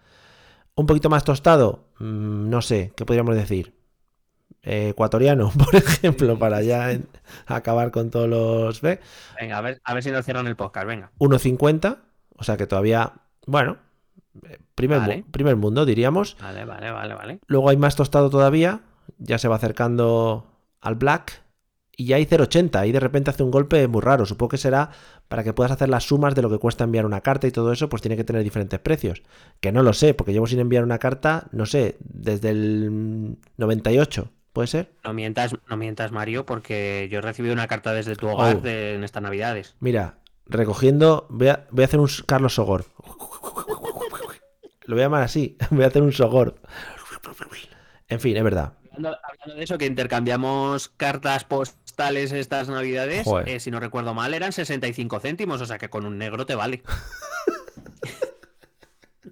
[0.75, 3.75] Un poquito más tostado, mm, no sé, ¿qué podríamos decir?
[4.63, 6.97] Eh, ecuatoriano, por ejemplo, para ya
[7.45, 8.81] acabar con todos los...
[8.81, 11.11] Venga, a ver, a ver si nos cierran el podcast, venga.
[11.19, 11.97] 1,50
[12.43, 13.13] o sea que todavía,
[13.47, 13.77] bueno,
[14.75, 16.35] primer, primer mundo diríamos.
[16.41, 17.39] Vale, vale, vale, vale.
[17.47, 18.81] Luego hay más tostado todavía,
[19.17, 21.41] ya se va acercando al black
[21.95, 24.25] y ya hay 0,80 y de repente hace un golpe muy raro.
[24.25, 24.89] Supongo que será
[25.27, 27.71] para que puedas hacer las sumas de lo que cuesta enviar una carta y todo
[27.71, 29.21] eso, pues tiene que tener diferentes precios.
[29.61, 34.29] Que no lo sé, porque llevo sin enviar una carta, no sé, desde el 98.
[34.53, 34.91] ¿Puede ser?
[35.03, 38.61] No mientas, no mientas, Mario, porque yo he recibido una carta desde tu hogar Oh.
[38.61, 39.75] de- en estas navidades.
[39.79, 40.17] Mira,
[40.53, 42.85] recogiendo, voy a, voy a hacer un Carlos Sogor.
[44.85, 46.55] Lo voy a llamar así, voy a hacer un Sogor.
[48.07, 48.73] En fin, es verdad.
[48.91, 54.33] Hablando, hablando de eso, que intercambiamos cartas postales estas navidades, eh, si no recuerdo mal,
[54.33, 56.83] eran 65 céntimos, o sea que con un negro te vale.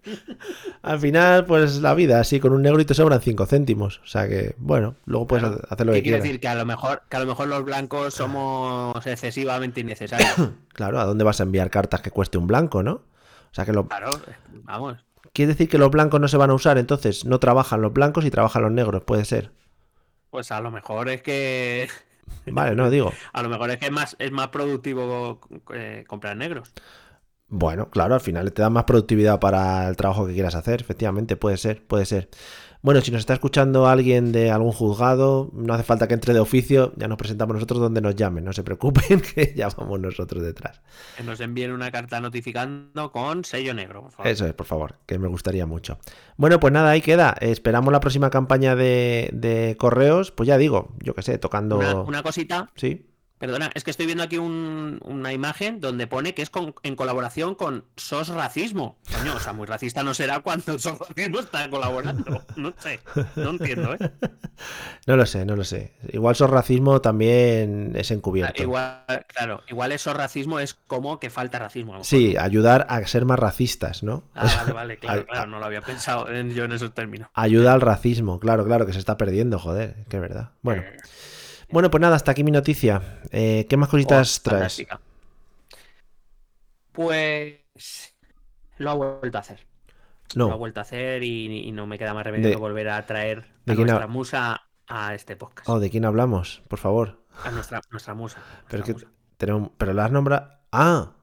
[0.81, 3.99] Al final, pues la vida, así con un negro y te sobran 5 céntimos.
[4.03, 5.61] O sea que, bueno, luego puedes Claro.
[5.69, 6.23] hacer lo ¿Qué que quiere quieras.
[6.23, 6.39] decir?
[6.39, 10.29] Que a lo mejor, que a lo mejor los blancos somos excesivamente innecesarios.
[10.73, 12.93] Claro, ¿a dónde vas a enviar cartas que cueste un blanco, no?
[12.93, 13.87] O sea que lo...
[13.87, 14.09] Claro,
[14.63, 14.97] vamos.
[15.33, 16.77] ¿Quiere decir que los blancos no se van a usar?
[16.77, 19.51] Entonces, no trabajan los blancos y trabajan los negros, puede ser.
[20.29, 21.89] Pues a lo mejor es que
[22.47, 23.11] Vale, no digo.
[23.33, 25.41] a lo mejor es que es más, es más productivo
[25.73, 26.71] eh, comprar negros.
[27.53, 31.35] Bueno, claro, al final te da más productividad para el trabajo que quieras hacer, efectivamente,
[31.35, 32.29] puede ser, puede ser.
[32.81, 36.39] Bueno, si nos está escuchando alguien de algún juzgado, no hace falta que entre de
[36.39, 40.41] oficio, ya nos presentamos nosotros donde nos llamen, no se preocupen, que ya vamos nosotros
[40.41, 40.81] detrás.
[41.17, 44.03] Que nos envíen una carta notificando con sello negro.
[44.03, 44.31] por favor.
[44.31, 45.99] Eso es, por favor, que me gustaría mucho.
[46.37, 47.35] Bueno, pues nada, ahí queda.
[47.41, 51.79] Esperamos la próxima campaña de, de correos, pues ya digo, yo qué sé, tocando...
[51.79, 53.11] Una, una cosita, Sí,
[53.41, 56.95] perdona, es que estoy viendo aquí un- una imagen donde pone que es con- en
[56.95, 58.97] colaboración con SOS Racismo.
[59.17, 62.45] Coño, o sea, muy racista no será cuando SOS Racismo está colaborando.
[62.56, 62.99] No sé,
[63.36, 63.97] no entiendo, ¿eh?
[65.08, 65.93] no lo sé, no lo sé.
[66.13, 68.62] Igual su racismo también es Ah, encubierto.
[68.62, 72.04] Igual, claro, igual eso racismo es como que falta racismo.
[72.04, 74.23] Sí, ayudar a ser más racistas, ¿no?
[74.36, 77.30] Ah, vale, vale, claro, claro, no lo había pensado en- yo en esos términos.
[77.34, 80.51] Ayuda al racismo, claro, claro, que se está perdiendo, joder, que verdad.
[80.62, 80.97] Bueno, Eh,
[81.71, 83.21] bueno pues nada, hasta aquí mi noticia.
[83.31, 84.60] Eh, ¿Qué más cositas oh, traes?
[84.77, 85.01] fantástica.
[86.91, 88.15] Pues
[88.77, 89.65] lo ha vuelto a hacer.
[90.36, 92.60] Lo ha No, vuelto a hacer y, y no me queda más remedio De- que
[92.60, 95.67] volver a traer ¿de a quién nuestra ha- musa a este podcast.
[95.69, 96.63] oh, ¿de quién hablamos?
[96.67, 97.23] Por favor.
[97.43, 98.39] A nuestra, nuestra musa.
[98.67, 99.07] Pero, nuestra que musa.
[99.38, 100.49] tenemos, pero la has nombrado...
[100.71, 101.13] Ah,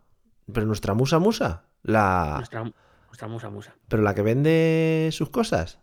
[0.53, 1.65] pero nuestra musa musa.
[1.83, 2.35] La...
[2.39, 2.73] Nuestra,
[3.07, 3.75] nuestra musa musa.
[3.89, 5.79] Pero la que vende sus cosas.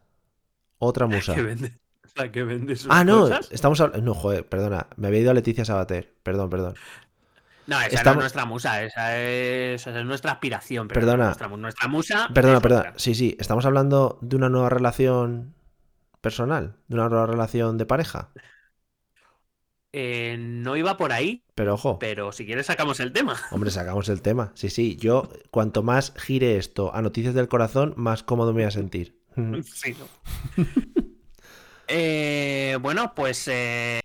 [0.80, 1.36] Otra musa.
[1.36, 1.80] Que vende,
[2.16, 3.50] la que vende sus Ah, no, cosas.
[3.52, 4.06] estamos hablando...
[4.06, 4.88] No, joder, perdona.
[4.96, 6.14] Me había ido a Leticia Sabater.
[6.24, 6.76] Perdón, perdón.
[7.68, 10.88] No, esa no estamos- es nuestra musa, esa es, esa es nuestra aspiración.
[10.88, 11.26] Pero Perdona.
[11.26, 12.30] Nuestra, nuestra musa.
[12.34, 12.94] Perdona, perdona.
[12.98, 15.56] Sí, sí, estamos hablando de una nueva relación
[16.22, 18.30] personal, de una nueva relación de pareja.
[19.98, 23.36] Eh, no iba por ahí, Pero ojo, pero si quieres sacamos el tema.
[23.52, 24.52] hombre, sacamos el tema.
[24.54, 28.68] Sí, sí, yo cuanto más gire esto a noticias del corazón, más cómodo me voy
[28.68, 29.22] a sentir.
[29.64, 30.64] Sí, ¿no?
[31.88, 34.00] Eh, bueno, pues eh,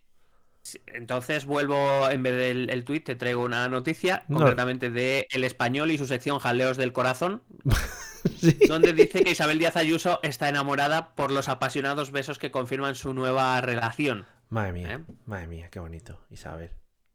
[0.86, 4.38] entonces vuelvo, en vez del el tuit, te traigo una noticia, No.
[4.38, 7.42] concretamente de El Español y su sección Jaleos del Corazón,
[8.40, 8.58] Sí.
[8.68, 13.14] donde dice que Isabel Díaz Ayuso está enamorada por los apasionados besos que confirman su
[13.14, 14.26] nueva relación.
[14.50, 15.12] Madre mía, ¿Eh?
[15.26, 16.70] madre mía, qué bonito, Isabel.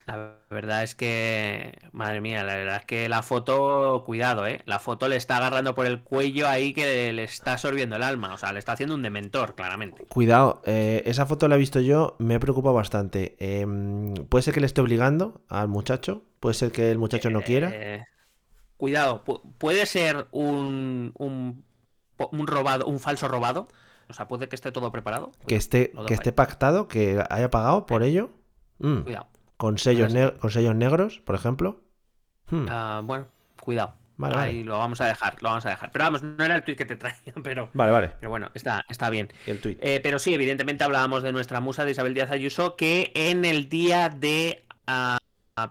[0.08, 4.62] La verdad es que, madre mía, la verdad es que la foto, cuidado, ¿eh?
[4.66, 8.32] La foto le está agarrando por el cuello ahí que le está absorbiendo el alma,
[8.36, 10.06] o sea, le está haciendo un dementor, claramente.
[10.06, 13.36] Cuidado, eh, esa foto la he visto yo, me preocupa bastante.
[13.40, 16.24] Em, ¿Puede ser que le esté obligando al muchacho?
[16.40, 17.72] ¿Puede ser que el muchacho no quiera?
[17.74, 18.04] Eh,
[18.78, 21.66] cuidado, pu- puede ser un, un,
[22.32, 23.68] un robado, un falso robado.
[24.08, 25.32] O sea, puede que esté todo preparado.
[25.48, 28.30] Que esté, que esté pactado, que haya pagado por ello.
[28.78, 29.28] Mm, Cuidado.
[29.58, 31.82] Con, sellos con sellos negros, por ejemplo.
[32.50, 33.28] Hmm, Ah, bueno,
[33.60, 33.96] cuidado.
[34.18, 34.64] Vale, Ahí vale.
[34.66, 35.92] lo vamos a dejar, lo vamos a dejar.
[35.92, 38.12] Pero vamos, no era el tweet que te traía, pero, Vale, vale.
[38.20, 39.30] pero bueno, está, está bien.
[39.46, 39.78] El tuit.
[39.82, 43.68] Eh, pero sí, evidentemente hablábamos de nuestra musa de Isabel Díaz Ayuso, que en el
[43.68, 45.18] día de ah,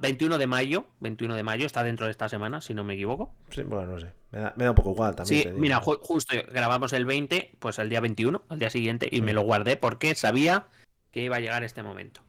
[0.01, 3.35] 21 de mayo, 21 de mayo, está dentro de esta semana, si no me equivoco.
[3.51, 4.13] Sí, bueno, no sé.
[4.31, 5.43] Me da, me da un poco igual también.
[5.43, 9.23] Sí, mira, ju- justo grabamos el 20, pues el día 21, al día siguiente, y
[9.23, 10.67] me lo guardé porque sabía
[11.13, 12.21] que iba a llegar este momento.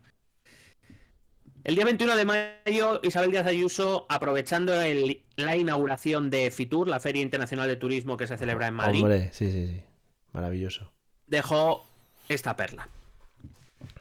[1.66, 7.00] El día 21 de mayo, Isabel Díaz Ayuso, aprovechando el- la inauguración de FITUR, la
[7.00, 9.84] Feria Internacional de Turismo que se celebra en Madrid, Hombre, sí, sí, sí.
[10.32, 10.92] Maravilloso.
[11.26, 11.88] dejó
[12.30, 12.88] esta perla.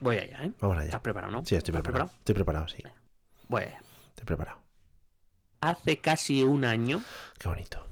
[0.00, 0.52] Voy allá, ¿eh?
[0.60, 0.86] Vamos allá.
[0.86, 1.38] ¿Estás preparado, no?
[1.44, 2.10] Sí, estoy ¿Estás preparado.
[2.18, 2.82] Estoy preparado, sí.
[3.48, 3.80] Voy allá.
[4.10, 4.58] Estoy preparado.
[5.62, 7.02] Hace casi un año
[7.38, 7.86] Qué bonito.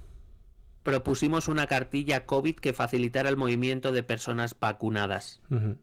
[0.82, 5.40] propusimos una cartilla COVID que facilitara el movimiento de personas vacunadas.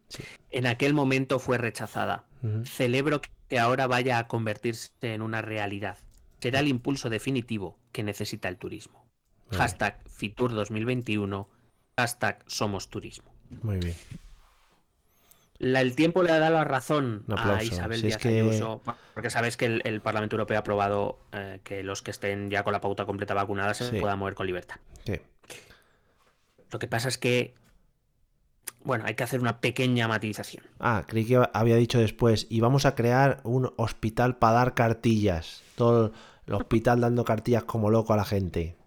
[0.10, 0.24] Sí.
[0.52, 2.26] En aquel momento fue rechazada.
[2.66, 5.98] Celebro que ahora vaya a convertirse en una realidad.
[6.42, 9.06] Será el impulso definitivo que necesita el turismo.
[9.50, 11.50] Muy Hashtag Fitur 2021.
[11.98, 13.34] Hashtag Somos Turismo.
[13.64, 13.96] Muy bien.
[15.58, 17.62] la- el tiempo le ha dado la razón a.
[17.64, 18.82] Isabel Si es Díaz que- Ayuso,
[19.14, 22.64] porque sabes que el, el Parlamento Europeo ha aprobado eh, que los que estén ya
[22.64, 24.00] con la pauta completa vacunada se Sí.
[24.00, 24.78] puedan mover con libertad.
[25.06, 25.20] Sí.
[26.72, 27.56] Lo que pasa es que,
[28.84, 30.64] bueno, hay que hacer una pequeña matización.
[30.80, 35.64] Ah, creí que había dicho después, y vamos a crear un hospital para dar cartillas.
[35.76, 36.12] Todo
[36.48, 38.78] el hospital dando cartillas como loco a la gente.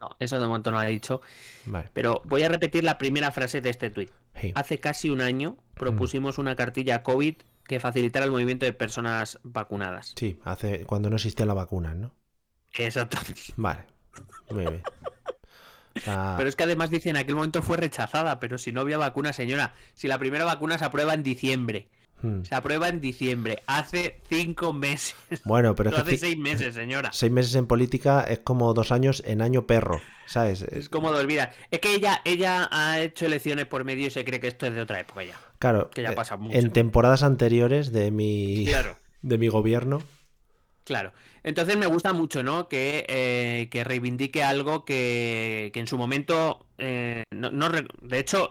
[0.00, 1.22] No, eso de momento no lo ha dicho,
[1.64, 1.88] Vale.
[1.92, 4.10] pero voy a repetir la primera frase de este tuit.
[4.40, 4.52] Sí.
[4.54, 7.36] Hace casi un año propusimos una cartilla COVID
[7.66, 10.12] que facilitara el movimiento de personas vacunadas.
[10.16, 12.12] Sí, hace cuando no existía la vacuna, ¿no?
[12.74, 13.40] Exactamente.
[13.56, 13.86] Vale.
[14.50, 14.82] Muy bien.
[16.04, 18.98] Sea, Pero es que además dice en aquel momento fue rechazada, pero si no había
[18.98, 21.88] vacuna, señora, si la primera vacuna se aprueba en diciembre,
[22.22, 22.42] hmm.
[22.42, 25.14] se aprueba en diciembre, hace cinco meses,
[25.44, 27.10] Bueno, pero es que hace seis meses, señora.
[27.12, 30.62] seis meses en política es como dos años en año perro, ¿sabes?
[30.62, 31.52] Es como de olvidar.
[31.70, 34.74] Es que ella, ella ha hecho elecciones por medio y se cree que esto es
[34.74, 35.38] de otra época ya.
[35.58, 36.56] claro, que ya eh, pasa mucho.
[36.58, 38.98] en temporadas anteriores de mi, Claro.
[39.22, 40.02] de mi gobierno.
[40.84, 41.12] Claro.
[41.44, 42.68] Entonces me gusta mucho, ¿no?
[42.68, 46.66] Que, eh, que reivindique algo que, que en su momento.
[46.78, 48.50] eh, no, de hecho,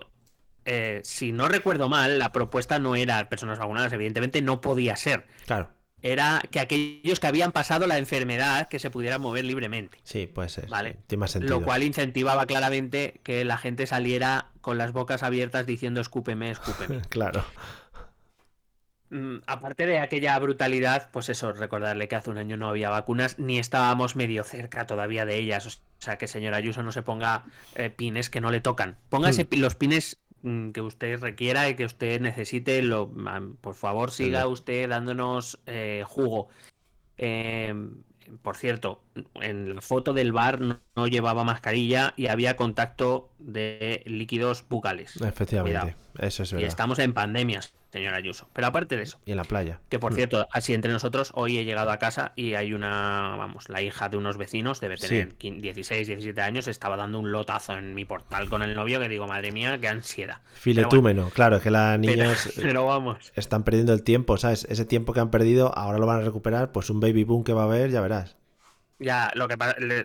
[0.65, 5.25] eh, si no recuerdo mal, la propuesta no era personas vacunadas, evidentemente no podía ser.
[5.45, 5.69] Claro,
[6.01, 9.97] Era que aquellos que habían pasado la enfermedad que se pudieran mover libremente.
[10.03, 10.67] sí, puede ser.
[10.69, 10.97] Vale.
[11.07, 11.59] Tiene más sentido.
[11.59, 17.01] Lo cual incentivaba claramente que la gente saliera con las bocas abiertas diciendo escúpeme, escúpeme.
[17.09, 17.43] Claro.
[19.13, 23.37] Mm, aparte de aquella brutalidad, pues eso, recordarle que hace un año no había vacunas,
[23.37, 25.67] ni estábamos medio cerca todavía de ellas.
[25.67, 27.45] O sea, que señor Ayuso no se ponga
[27.75, 28.97] eh, pines que no le tocan.
[29.09, 29.59] Póngase Hmm.
[29.59, 32.81] los pines mm, que usted requiera y que usted necesite.
[32.81, 33.11] Lo,
[33.61, 36.49] por favor, siga usted dándonos eh, jugo.
[37.19, 37.71] Eh,
[38.41, 39.03] por cierto,
[39.35, 45.21] en la foto del bar no, no llevaba mascarilla y había contacto de líquidos bucales.
[45.21, 45.79] Efectivamente.
[45.79, 46.02] Cuidado.
[46.19, 46.67] Eso es Y verdad.
[46.69, 48.47] estamos en pandemias, señor Ayuso.
[48.53, 49.79] Pero aparte de eso, Y en la playa.
[49.89, 50.15] que por Mm.
[50.15, 54.09] cierto, así entre nosotros, hoy he llegado a casa y hay una, vamos, la hija
[54.09, 58.05] de unos vecinos, debe tener 15, 16, 17 años, estaba dando un lotazo en mi
[58.05, 60.37] portal con el novio que digo, madre mía, qué ansiedad.
[60.37, 63.31] Pero bueno, Filetúmeno, claro, es que las pero, niñas eh, pero vamos.
[63.35, 64.65] están perdiendo el tiempo, ¿sabes?
[64.69, 67.53] Ese tiempo que han perdido, ahora lo van a recuperar, pues un baby boom que
[67.53, 68.35] va a haber, ya verás.
[69.03, 69.57] Ya, lo que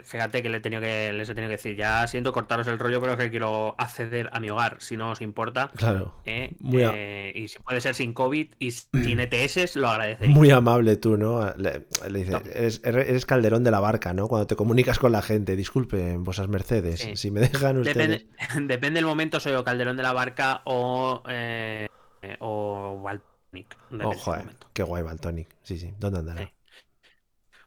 [0.04, 2.78] fíjate que le he tenido que, les he tenido que decir, ya siento cortaros el
[2.78, 5.70] rollo, pero es que quiero acceder a mi hogar, si no os importa.
[5.76, 6.14] Claro.
[6.24, 6.50] ¿eh?
[6.60, 10.34] Muy Eh, y si puede ser sin COVID y sin ETS, lo agradecería.
[10.34, 11.52] Muy amable tú, ¿no?
[11.56, 12.38] Le, le dice, No.
[12.38, 14.28] eres, eres calderón de la barca, ¿no?
[14.28, 17.16] Cuando te comunicas con la gente, disculpen, vosas mercedes, Sí.
[17.16, 17.96] si me dejan ustedes...
[17.96, 18.26] Depende,
[18.74, 21.88] depende del momento, soy o Calderón de la Barca o, eh,
[22.22, 23.76] eh, o Baltonic.
[23.90, 24.66] momento.
[24.72, 25.48] qué guay Baltonic.
[25.62, 26.42] Sí, sí, ¿dónde andará?
[26.42, 26.48] Sí.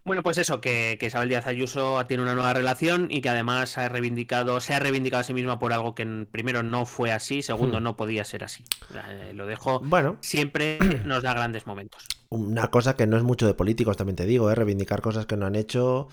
[0.04, 3.78] Bueno, pues eso, que, que Isabel Díaz Ayuso tiene una nueva relación y que además
[3.78, 7.42] ha reivindicado, se ha reivindicado a sí misma por algo que primero no fue así,
[7.44, 7.84] segundo Hmm.
[7.84, 8.64] no podía ser así.
[9.10, 9.80] Eh, lo dejo.
[9.84, 12.06] Bueno, Siempre nos da grandes momentos.
[12.30, 14.56] una cosa que no es mucho de políticos, también te digo, ¿eh?
[14.56, 16.08] Reivindicar cosas que no han hecho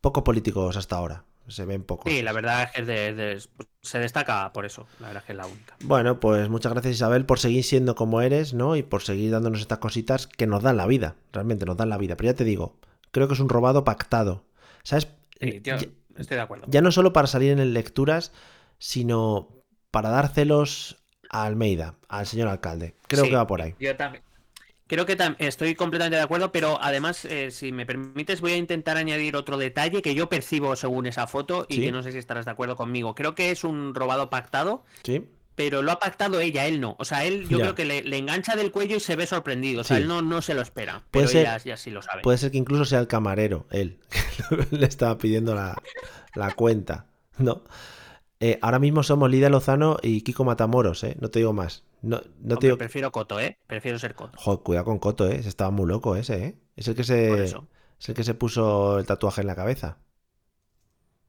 [0.00, 1.24] poco políticos hasta ahora.
[1.46, 2.10] Se ven pocos.
[2.10, 3.42] Sí, la verdad es que es de- de-
[3.82, 4.86] se destaca por eso.
[4.98, 5.76] La verdad es que es la única.
[5.84, 8.76] Bueno, pues muchas gracias Isabel por seguir siendo como eres, ¿no?
[8.76, 11.98] Y por seguir dándonos estas cositas que nos dan la vida, realmente nos dan la
[11.98, 12.16] vida.
[12.16, 12.76] Pero ya te digo,
[13.14, 14.44] creo que es un robado pactado.
[14.82, 15.08] ¿Sabes?
[15.40, 16.66] Sí, yo ya, estoy de acuerdo.
[16.68, 18.32] ya no solo para salir en lecturas,
[18.78, 19.48] sino
[19.90, 20.98] para dar celos
[21.30, 22.94] a Almeida, al señor alcalde.
[23.08, 23.74] Creo Sí, que va por ahí.
[23.78, 24.22] Yo también.
[24.86, 28.56] Creo que tam- estoy completamente de acuerdo, pero además, eh, si me permites, voy a
[28.58, 31.80] intentar añadir otro detalle que yo percibo según esa foto y Sí.
[31.80, 33.14] que no sé si estarás de acuerdo conmigo.
[33.14, 35.26] Creo que es un robado pactado, ¿Sí?
[35.54, 36.96] Pero lo ha pactado ella, él no.
[36.98, 37.64] O sea, él yo Ya.
[37.64, 39.80] creo que le, le engancha del cuello y se ve sorprendido.
[39.82, 40.02] O sea, Sí.
[40.02, 42.22] él no, no se lo espera, Puede pero ser- ella sí lo sabe.
[42.22, 43.98] Puede ser que incluso sea el camarero, él,
[44.70, 45.80] que le estaba pidiendo la,
[46.34, 47.06] la cuenta,
[47.38, 47.62] ¿no?
[48.40, 51.16] Eh, ahora mismo somos Lidia Lozano y Kiko Matamoros, ¿eh?
[51.20, 51.84] No te digo más.
[52.02, 52.76] No, no te digo...
[52.76, 53.56] prefiero Coto, ¿eh?
[53.66, 54.36] Prefiero ser Coto.
[54.38, 55.42] Joder, cuidado con Coto, ¿eh?
[55.42, 56.58] Se estaba muy loco ese, ¿eh?
[56.76, 57.54] Es el que se, es
[58.08, 59.96] el que se puso el tatuaje en la cabeza.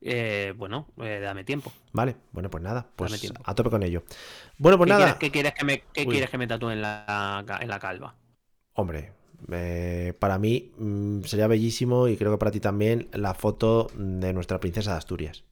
[0.01, 1.71] Eh, bueno, eh, dame tiempo.
[1.93, 4.03] Vale, bueno, pues nada, pues a tope con ello.
[4.57, 6.81] Bueno, pues ¿Qué, nada, quieres, qué quieres que me, qué quieres que me tatúe en
[6.81, 8.15] la, en la calva?
[8.73, 9.13] hombre,
[9.51, 14.33] eh, para mí mm, sería bellísimo y creo que para ti también la foto de
[14.33, 15.43] nuestra princesa de Asturias.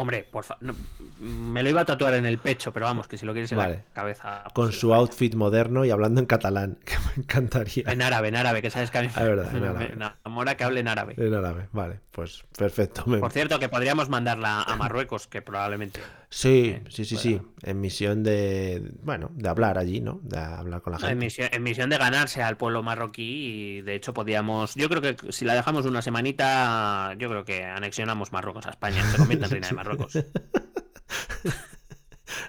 [0.00, 0.74] Hombre, por favor.
[1.20, 3.58] me lo iba a tatuar en el pecho, pero vamos, que si lo quieres en
[3.58, 3.74] Vale.
[3.76, 4.42] la cabeza.
[4.44, 7.84] pues Con su outfit moderno y hablando en catalán, que me encantaría.
[7.86, 10.56] En árabe, en árabe, que sabes que a mí Ah, es verdad, en me enamora
[10.56, 11.14] que hable en árabe.
[11.16, 13.04] En árabe, vale, pues perfecto.
[13.06, 16.00] me- Por cierto, que podríamos mandarla a Marruecos, que probablemente.
[16.32, 17.18] Sí, sí, sí, bueno.
[17.18, 17.42] sí.
[17.62, 20.20] En misión de, bueno, de hablar allí, ¿no?
[20.22, 21.14] De hablar con la En gente.
[21.16, 25.32] misión, en misión de ganarse al pueblo marroquí y de hecho podíamos, yo creo que
[25.32, 29.50] si la dejamos una semanita, yo creo que anexionamos Marruecos a España, se convierte en
[29.50, 30.12] reina de Marruecos.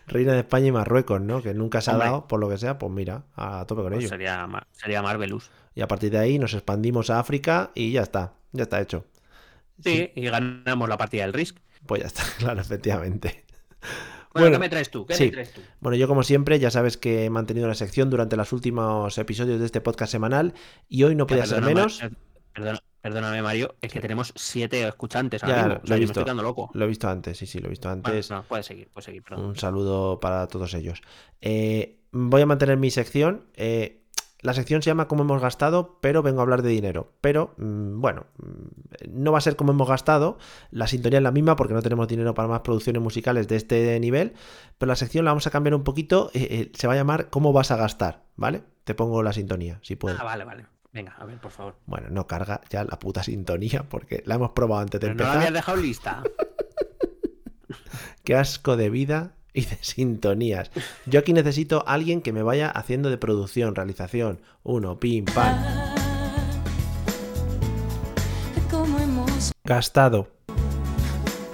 [0.08, 1.41] Reina de España y Marruecos, ¿no?
[1.41, 3.96] Que nunca se ha dado, por lo que sea, pues mira, a tope con Pues
[3.96, 4.10] ello.
[4.10, 5.50] sería, sería Marvelous.
[5.76, 9.06] Y a partir de ahí nos expandimos a África y ya está, ya está hecho.
[9.80, 11.58] Sí, y ganamos la partida del Risk.
[11.86, 13.46] Pues ya está, claro, efectivamente.
[13.82, 15.06] Bueno, Bueno, ¿qué me traes tú?
[15.06, 15.26] ¿Qué sí.
[15.26, 15.62] me traes tú?
[15.82, 19.60] Bueno, yo como siempre, ya sabes que he mantenido la sección durante los últimos episodios
[19.60, 20.54] de este podcast semanal
[20.88, 22.02] y hoy no podía ser menos.
[22.54, 25.41] Perdona- perdóname, Mario, es que tenemos siete escuchantes.
[25.41, 26.12] Ya, ahora mismo, lo o he sea, yo me visto.
[26.12, 26.70] estoy quedando loco.
[26.74, 28.30] Lo he visto antes, sí, sí, lo he visto Bueno, antes.
[28.30, 29.46] no, puedes seguir, puedes seguir, perdón.
[29.46, 31.02] Un saludo para todos ellos.
[31.41, 33.48] Eh, voy a mantener mi sección.
[33.56, 34.01] eh,
[34.42, 37.12] la sección se llama Cómo hemos gastado, pero vengo a hablar de dinero.
[37.22, 40.38] Pero, mm, bueno, mm, no va a ser como hemos gastado.
[40.72, 44.00] La sintonía es la misma porque no tenemos dinero para más producciones musicales de este
[44.00, 44.34] nivel.
[44.78, 46.32] Pero la sección la vamos a cambiar un poquito.
[46.34, 48.24] eh, eh, se va a llamar ¿Cómo vas a gastar?
[48.36, 48.64] ¿Vale?
[48.84, 50.18] Te pongo la sintonía, si puedo.
[50.20, 50.66] Ah, vale, vale.
[50.94, 51.76] Venga, a ver, por favor.
[51.86, 55.24] Bueno, no carga ya la puta sintonía porque la hemos probado antes de Pero no
[55.24, 56.24] la habías dejado lista.
[58.24, 60.72] Qué asco de vida y de sintonías.
[61.06, 64.40] Yo aquí necesito a alguien que me vaya haciendo de producción, realización.
[64.64, 65.58] Uno, pim, pam.
[69.64, 70.28] Gastado.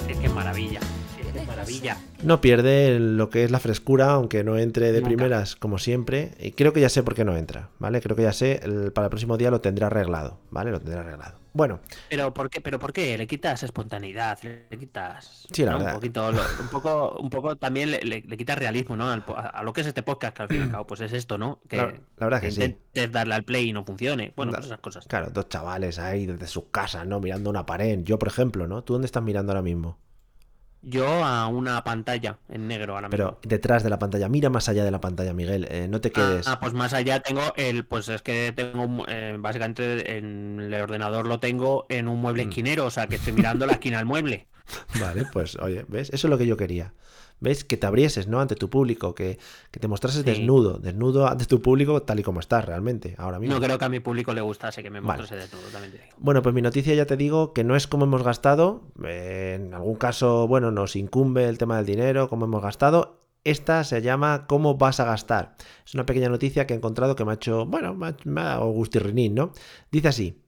[0.10, 0.80] es que maravilla.
[1.20, 1.98] Es que maravilla.
[2.24, 5.08] No pierde lo que es la frescura, aunque no entre de Nunca.
[5.10, 6.32] primeras, como siempre.
[6.40, 8.02] Y creo que ya sé por qué no entra, ¿vale?
[8.02, 10.72] Creo que ya sé, el- para el próximo día lo tendré arreglado, ¿vale?
[10.72, 11.38] Lo tendré arreglado.
[11.58, 12.62] Bueno, Pero ¿por qué?
[12.62, 13.18] ¿Pero por qué?
[13.18, 15.78] Le quitas espontaneidad, le quitas Sí, la ¿no?
[15.80, 15.94] verdad.
[15.94, 19.10] un poquito, lo- un poco, un poco también le, le- le quitas realismo, ¿no?
[19.10, 21.02] Al a, a lo que es este podcast, que al fin y al cabo, pues
[21.02, 21.60] es esto, ¿no?
[21.68, 21.86] Que, La-
[22.18, 22.62] la verdad que sí.
[22.64, 24.34] intentes darle al play y no funcione.
[24.36, 25.08] Bueno, Da- pues esas cosas.
[25.08, 27.20] claro, dos chavales ahí desde sus casas, ¿no?
[27.20, 28.02] Mirando una pared.
[28.04, 28.84] Yo, por ejemplo, ¿no?
[28.84, 29.98] ¿Tú dónde estás mirando ahora mismo?
[30.82, 33.18] Yo a una pantalla en negro ahora mismo.
[33.18, 35.68] Pero detrás de la pantalla, mira más allá de la pantalla, Miguel.
[35.70, 36.48] eh, no te quedes.
[36.48, 40.74] Ah, pues más allá tengo el, pues es que tengo un- eh, básicamente en el
[40.76, 42.22] ordenador lo tengo en un Mm.
[42.22, 44.48] mueble esquinero, o sea que estoy mirando la esquina del mueble.
[45.02, 46.10] Vale, pues oye, ¿ves?
[46.14, 46.94] Eso es lo que yo quería.
[47.40, 47.64] ¿Ves?
[47.64, 48.40] Que te abrieses, ¿no?
[48.42, 49.38] Ante tu público, que,
[49.70, 50.26] que te mostrases Sí.
[50.26, 53.54] desnudo, desnudo ante tu público tal y como estás realmente, ahora mismo.
[53.56, 56.00] No creo que a mi público le gustase que me mostrase de todo, también te
[56.00, 56.10] digo.
[56.18, 58.82] Bueno, pues mi noticia ya te digo que no es como hemos gastado.
[59.06, 63.22] eh, en algún caso, bueno, nos incumbe el tema del dinero, cómo hemos gastado.
[63.44, 65.56] Esta se llama ¿Cómo vas a gastar?
[65.86, 68.42] Es una pequeña noticia que he encontrado que me ha hecho, bueno, me ha, me
[68.42, 69.52] ha dado gustirrinín, ¿no?
[69.92, 70.42] Dice así: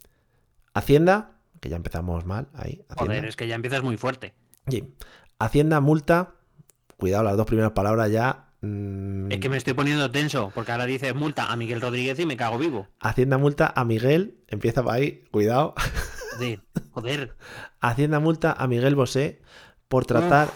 [0.73, 2.83] Hacienda, que ya empezamos mal ahí.
[2.89, 2.95] Hacienda.
[3.15, 4.33] Joder, es que ya empiezas muy fuerte.
[4.67, 4.83] Sí.
[5.39, 6.35] Hacienda multa.
[6.99, 8.49] Cuidado, las dos primeras palabras ya.
[8.61, 12.25] mm, Es que me estoy poniendo tenso, porque ahora dices multa a Miguel Rodríguez y
[12.25, 12.87] me cago vivo.
[12.99, 14.37] Hacienda multa a Miguel.
[14.47, 15.73] Empieza por ahí, cuidado.
[16.33, 17.35] Joder, joder.
[17.79, 19.41] Hacienda multa a Miguel Bosé
[19.87, 20.49] por tratar.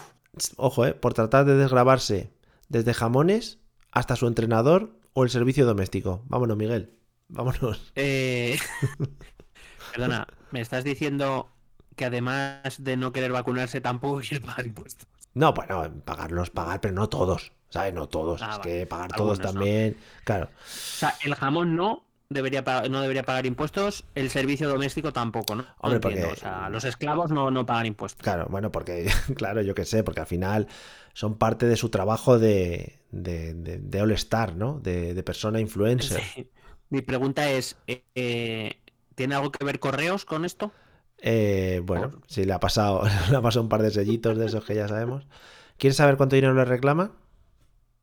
[0.56, 2.30] Ojo, eh, por tratar de desgrabarse
[2.68, 6.24] desde jamones hasta su entrenador o el servicio doméstico.
[6.26, 6.98] Vámonos, Miguel.
[7.28, 7.92] Vámonos.
[7.96, 8.58] Eh,
[9.92, 11.48] Perdona, me estás diciendo
[11.96, 15.06] que además de no querer vacunarse tampoco quiere pagar impuestos.
[15.34, 17.52] No, bueno, pagarlos, pagar, pero no todos.
[17.68, 17.92] ¿Sabes?
[17.92, 18.40] No todos.
[18.42, 18.70] Ah, es vale.
[18.70, 19.96] que pagar todos también.
[20.22, 20.46] Claro.
[20.46, 25.66] O sea, el jamón no debería no debería pagar impuestos, el servicio doméstico tampoco, ¿no?
[25.78, 28.22] Hombre, porque- o sea, los esclavos no, no pagan impuestos.
[28.22, 30.68] Claro, bueno, porque, claro, yo qué sé, porque al final
[31.14, 34.78] son parte de su trabajo de, de, de, de All Star, ¿no?
[34.80, 36.22] De, de persona influencer.
[36.22, 36.50] Sí.
[36.90, 38.78] Mi pregunta es, eh, eh,
[39.14, 40.72] ¿tiene algo que ver correos con esto?
[41.26, 44.62] Eh, bueno, sí, le ha pasado, le ha pasado un par de sellitos de esos
[44.62, 45.26] que ya sabemos.
[45.78, 47.12] ¿Quieres saber cuánto dinero le reclama?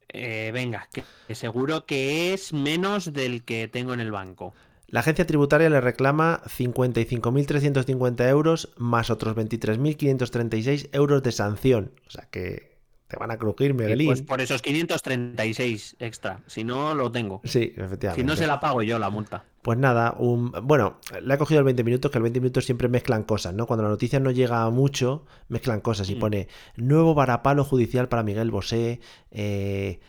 [0.10, 4.56] Eh, venga, que, que seguro que es menos del que tengo en el banco.
[4.88, 11.92] La agencia tributaria le reclama 55.350 euros más otros 23.536 euros de sanción.
[12.08, 12.71] O sea que
[13.12, 14.08] te van a crujir, Y Miguelín.
[14.08, 16.40] Pues por esos 536 extra.
[16.48, 17.42] Si no, lo tengo.
[17.44, 18.22] Sí, efectivamente.
[18.22, 19.44] Si no, se la pago yo la multa.
[19.62, 20.52] Pues nada, un...
[20.64, 23.68] bueno, le ha cogido el 20 minutos, que el 20 minutos siempre mezclan cosas, ¿no?
[23.68, 26.20] Cuando la noticia no llega mucho, mezclan cosas y Mm.
[26.20, 26.48] pone
[26.78, 29.00] nuevo varapalo judicial para Miguel Bosé.
[29.32, 30.00] eh,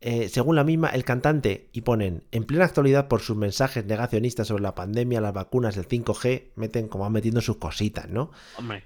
[0.00, 4.46] eh, según la misma, el cantante, y ponen, en plena actualidad por sus mensajes negacionistas
[4.46, 8.30] sobre la pandemia, las vacunas, el 5G, meten como van metiendo sus cositas, ¿no?
[8.56, 8.84] Hombre,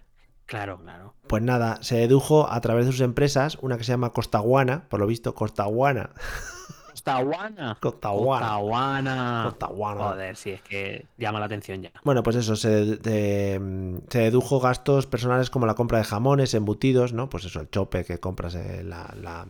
[0.53, 1.15] claro, claro.
[1.27, 5.01] Pues nada, se dedujo a través de sus empresas, una que se llama Costaguana, por
[5.01, 6.11] lo visto, Costaguana.
[6.91, 7.77] Costaguana.
[7.81, 8.47] Costaguana.
[8.47, 9.43] Costaguana.
[9.49, 10.01] Costaguana.
[10.03, 11.91] Joder, sí, es que llama la atención ya.
[12.05, 17.13] Bueno, pues eso, se, de- se dedujo gastos personales como la compra de jamones, embutidos,
[17.15, 17.29] ¿no?
[17.31, 19.47] Pues eso, el chope que compras, eh, la, la,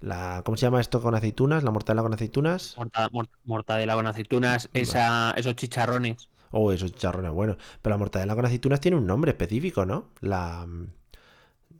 [0.00, 1.62] la- ¿Cómo se llama esto con aceitunas?
[1.62, 2.74] ¿La mortadela con aceitunas?
[2.76, 6.28] Morta- mor- mortadela con aceitunas, esa, esos chicharrones.
[6.50, 7.56] Oh, esos chicharrones, bueno.
[7.82, 10.10] Pero la mortadela con aceitunas tiene un nombre específico, ¿no?
[10.20, 10.66] La...
[10.66, 10.86] mm,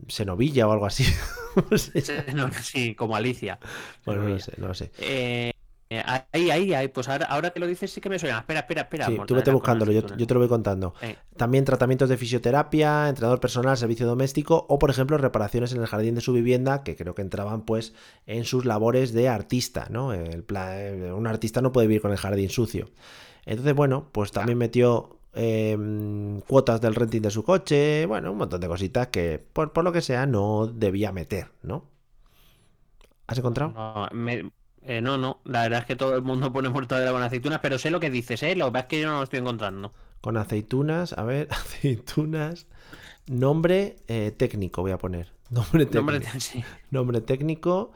[0.07, 1.05] Senovilla o algo así.
[2.33, 3.59] No sí, como Alicia.
[4.05, 4.91] bueno, no lo sé, no lo sé.
[4.97, 5.51] Eh,
[6.31, 8.39] ahí, ahí, ahí, pues ahora, ahora que lo dices sí que me suena.
[8.39, 9.05] Espera, espera, espera.
[9.05, 10.93] Sí, tú vete buscándolo, yo, yo te lo voy contando.
[11.01, 15.87] Eh, También tratamientos de fisioterapia, entrenador personal, servicio doméstico o, por ejemplo, reparaciones en el
[15.87, 17.93] jardín de su vivienda, que creo que entraban pues
[18.25, 20.13] en sus labores de artista, ¿no?
[20.13, 22.89] El eh, un artista no puede vivir con el jardín sucio.
[23.45, 25.77] Entonces, bueno, pues también metió eh,
[26.47, 29.91] cuotas del renting de su coche, bueno, un montón de cositas que, por, por lo
[29.91, 31.85] que sea, no debía meter, ¿no?
[33.27, 33.71] ¿Has encontrado?
[33.73, 34.51] No, me-
[34.83, 37.77] eh, no, no, la verdad es que todo el mundo pone mortadela con aceitunas, pero
[37.77, 38.55] sé lo que dices, ¿eh?
[38.55, 39.93] Lo que pasa es que yo no lo estoy encontrando.
[40.21, 42.67] Con aceitunas, a ver, aceitunas.
[43.27, 45.31] Nombre eh, técnico, voy a poner.
[45.49, 46.11] Nombre técnico.
[46.11, 46.63] Nombre sí.
[46.89, 47.91] Nombre técnico.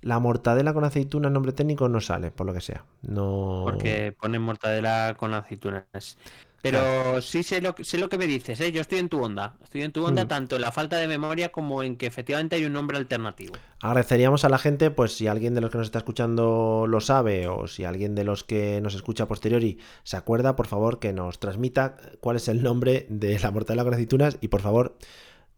[0.00, 2.84] La mortadela con aceitunas, nombre técnico, no sale, por lo que sea.
[3.02, 3.62] No.
[3.64, 6.18] Porque ponen mortadela con aceitunas.
[6.60, 8.72] Pero sí sé lo, que- sé lo que me dices, ¿eh?
[8.72, 9.54] Yo estoy en tu onda.
[9.62, 10.28] Estoy en tu onda Mm.
[10.28, 13.54] tanto en la falta de memoria como en que efectivamente hay un nombre alternativo.
[13.80, 17.46] Agradeceríamos a la gente, pues si alguien de los que nos está escuchando lo sabe
[17.48, 21.12] o si alguien de los que nos escucha a posteriori se acuerda, por favor que
[21.12, 24.96] nos transmita cuál es el nombre de la mortadela con aceitunas y por favor,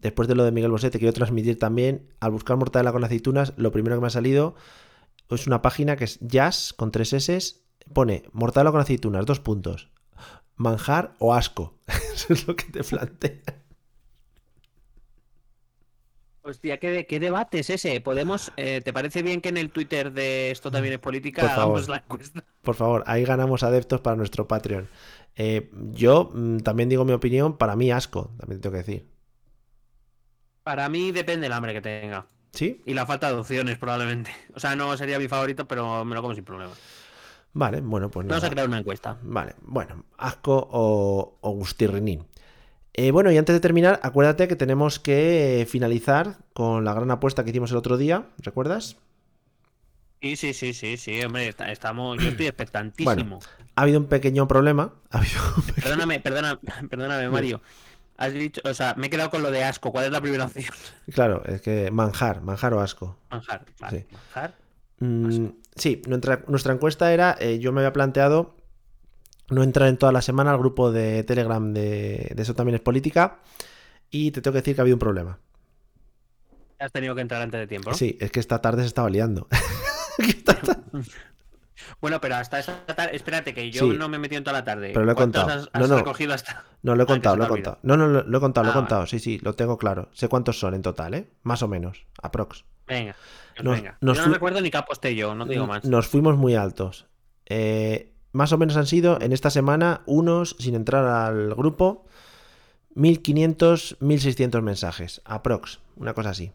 [0.01, 3.53] después de lo de Miguel Bosé, te quiero transmitir también, al buscar mortadela con aceitunas,
[3.57, 4.55] lo primero que me ha salido
[5.30, 7.55] es una página que es jazz con tres S,
[7.92, 9.88] pone mortadela con aceitunas, dos puntos,
[10.61, 11.74] manjar o asco.
[12.14, 13.40] Eso es lo que te plantea.
[16.42, 18.00] Hostia, ¿qué, qué debate es ese?
[18.00, 21.50] ¿Podemos, eh, ¿Te parece bien que en el Twitter de esto también es política Por
[21.50, 21.82] favor.
[21.82, 22.44] hagamos la encuesta?
[22.62, 24.88] Por favor, ahí ganamos adeptos para nuestro Patreon.
[25.36, 29.11] Eh, yo mm, también digo mi opinión, para mí asco, también tengo que decir.
[30.62, 32.26] Para mí depende del hambre que tenga.
[32.52, 32.82] ¿Sí?
[32.86, 34.30] Y la falta de opciones, probablemente.
[34.54, 36.72] O sea, no sería mi favorito, pero me lo como sin problema.
[37.53, 39.18] Vale, bueno, pues Vamos a crear una encuesta.
[39.22, 42.24] Vale, bueno, asco o, o gustirrinín.
[42.92, 47.44] Eh, bueno, y antes de terminar, acuérdate que tenemos que finalizar con la gran apuesta
[47.44, 48.96] que hicimos el otro día, ¿recuerdas?
[50.22, 53.14] Sí, sí, sí, sí, sí, hombre, está- estamos, yo estoy expectantísimo.
[53.14, 53.38] Bueno,
[53.74, 54.92] ha habido un pequeño problema.
[55.11, 57.61] Ha habido un pe- Perdóname, perdóname, perdóname, Mario.
[58.18, 59.90] Has dicho, o sea, me he quedado con lo de asco.
[59.92, 60.74] ¿Cuál es la primera opción?
[61.14, 63.16] Claro, es que manjar, manjar o asco.
[63.30, 63.64] Manjar.
[63.80, 64.07] Vale, Sí.
[64.14, 64.55] manjar.
[65.01, 65.46] Mm,
[65.76, 68.57] sí, nuestra, nuestra encuesta era, eh, yo me había planteado
[69.48, 72.80] no entrar en toda la semana al grupo de Telegram de, de Eso también es
[72.80, 73.40] política
[74.11, 75.38] y te tengo que decir que ha habido un problema.
[76.78, 77.96] Has tenido que entrar antes de tiempo, ¿no?
[77.96, 79.48] Sí, es que esta tarde se estaba liando.
[82.01, 83.96] Bueno, pero hasta esa tarde, espérate, que yo Sí.
[83.98, 84.90] no me he metido en toda la tarde.
[84.92, 85.62] Pero lo he ¿Cuántos contado.
[85.62, 85.96] has, has No, no.
[85.98, 86.64] recogido hasta?
[86.82, 87.78] No, lo he contado, lo he contado.
[87.82, 88.86] No, no, lo, lo he contado, lo he Ah, vale.
[88.88, 89.07] contado.
[89.07, 90.09] Sí, sí, lo tengo claro.
[90.12, 91.30] Sé cuántos son en total, ¿eh?
[91.42, 92.64] Más o menos, aprox.
[92.86, 93.14] Venga,
[93.62, 93.98] Nos- venga.
[94.00, 95.84] nos yo no recuerdo ni qué aposté yo, no te digo más.
[95.84, 97.06] Nos fuimos muy altos.
[97.46, 102.06] Eh, más o menos han sido en esta semana unos, sin entrar al grupo,
[102.94, 105.20] 1500, 1600 mensajes.
[105.24, 106.52] Aprox, una cosa así.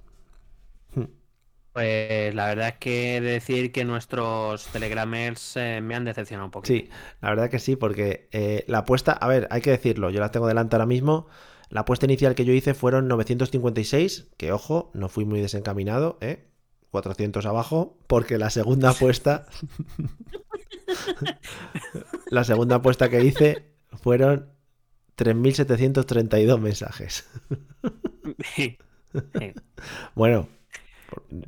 [1.73, 6.45] Pues la verdad es que he de decir que nuestros telegramers eh, me han decepcionado
[6.45, 6.73] un poquito.
[6.73, 6.89] Sí,
[7.19, 10.31] la verdad que sí, porque eh, la apuesta, a ver, hay que decirlo, yo la
[10.31, 11.27] tengo delante ahora mismo.
[11.67, 16.45] La apuesta inicial que yo hice fueron 956, que ojo, no fui muy desencaminado, ¿eh?
[16.95, 19.47] 400 abajo, porque la segunda apuesta,
[22.29, 23.65] la segunda apuesta que hice
[24.01, 24.49] fueron
[25.17, 27.29] 3.732 mensajes.
[28.55, 28.77] Sí.
[29.39, 29.53] Sí.
[30.13, 30.49] Bueno,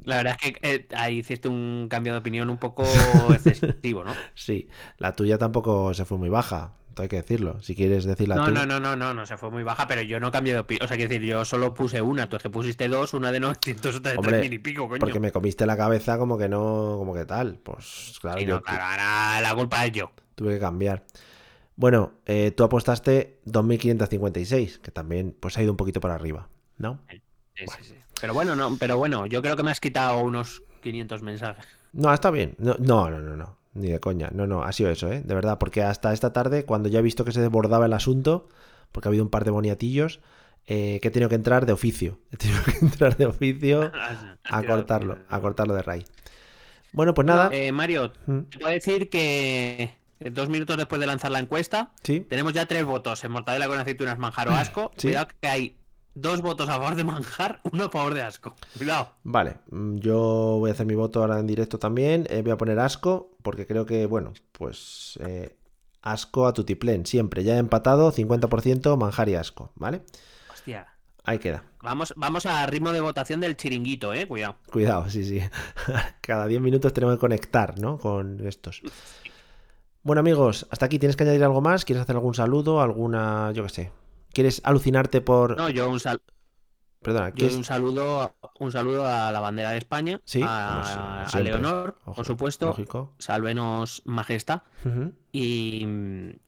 [0.05, 2.85] La verdad es que eh, ahí hiciste un cambio de opinión un poco
[3.33, 4.13] excesivo, ¿no?
[4.35, 4.69] sí,
[4.99, 7.61] la tuya tampoco se fue muy baja, hay que decirlo.
[7.61, 8.65] Si quieres decir la No, tuya.
[8.65, 10.85] no, no, no, no, no, se fue muy baja, pero yo no cambié de opinión.
[10.85, 13.39] O sea, quiero decir, yo solo puse una, tú es que pusiste dos, una de
[13.39, 14.99] 900, otra de Hombre, 3.000 y pico, coño.
[14.99, 17.59] Porque me comiste la cabeza como que no, como que tal.
[17.63, 20.11] Pues claro, Y yo no, claro, ahora la culpa es yo.
[20.35, 21.05] tuve que cambiar.
[21.75, 26.99] Bueno, eh, tú apostaste 2.556, que también pues ha ido un poquito para arriba, ¿no?
[27.09, 27.21] Sí,
[27.55, 27.95] sí, sí.
[28.19, 31.65] Pero bueno, no, pero bueno, yo creo que me has quitado unos 500 mensajes.
[31.93, 32.55] No, está bien.
[32.57, 33.56] No, no, no, no.
[33.77, 34.29] Ni de coña.
[34.33, 35.21] No, no, ha sido eso, ¿eh?
[35.23, 38.49] De verdad, porque hasta esta tarde, cuando ya he visto que se desbordaba el asunto,
[38.91, 40.19] porque ha habido un par de boniatillos,
[40.65, 42.19] eh, que he tenido que entrar de oficio.
[42.31, 43.91] He tenido que entrar de oficio
[44.43, 46.05] a cortarlo, a cortarlo de raíz.
[46.91, 47.49] Bueno, pues nada.
[47.53, 48.39] Eh, Mario, Mm.
[48.49, 52.21] te puedo decir que eh, dos minutos después de lanzar la encuesta, Sí.
[52.21, 54.91] tenemos ya tres votos en mortadela con aceitunas, manjar o asco.
[54.97, 55.07] Sí.
[55.09, 55.77] Cuidado que hay
[56.19, 58.55] dos votos a favor de manjar, uno a favor de asco.
[58.77, 59.09] Cuidado.
[59.23, 62.25] Vale, mm, yo voy a hacer mi voto ahora en directo también.
[62.29, 65.55] eh, voy a poner asco, porque creo que, bueno, pues eh,
[66.01, 67.43] asco a tutiplén, siempre.
[67.43, 70.01] Ya he empatado, 50% manjar y asco, ¿vale?
[70.51, 70.87] Hostia.
[71.23, 71.63] Ahí queda.
[71.81, 74.27] Vamos, vamos a ritmo de votación del chiringuito, eh.
[74.27, 74.55] Cuidado.
[74.71, 75.41] Cuidado, sí, sí.
[76.21, 77.97] Cada 10 minutos tenemos que conectar, ¿no?
[77.97, 78.81] Con estos.
[80.03, 80.99] Bueno, amigos, hasta aquí.
[80.99, 81.83] ¿Tienes que añadir algo más?
[81.83, 82.81] ¿Quieres hacer algún saludo?
[82.81, 83.91] ¿Alguna, yo qué sé?
[84.37, 85.57] ¿Quieres alucinarte por...
[85.57, 86.21] No, yo un sal.
[87.01, 91.39] Perdona, ¿qué Yo un saludo, un saludo a la bandera de España, Sí, a, si-.
[91.41, 93.15] Leonor, Ojo, por supuesto, lógico.
[93.17, 94.61] salvenos majestad
[95.31, 95.87] y,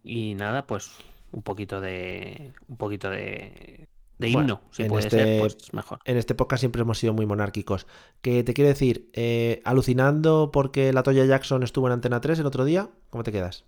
[0.03, 0.91] y nada, pues
[1.31, 3.87] un poquito de un poquito de,
[4.19, 5.97] de Bueno, himno, si en puede este- ser, pues mejor.
[6.05, 7.87] En este podcast siempre hemos sido muy monárquicos.
[8.21, 12.45] Que te quiero decir, eh, alucinando porque la Toya Jackson estuvo en Antena 3 el
[12.45, 13.65] otro día, ¿cómo te quedas?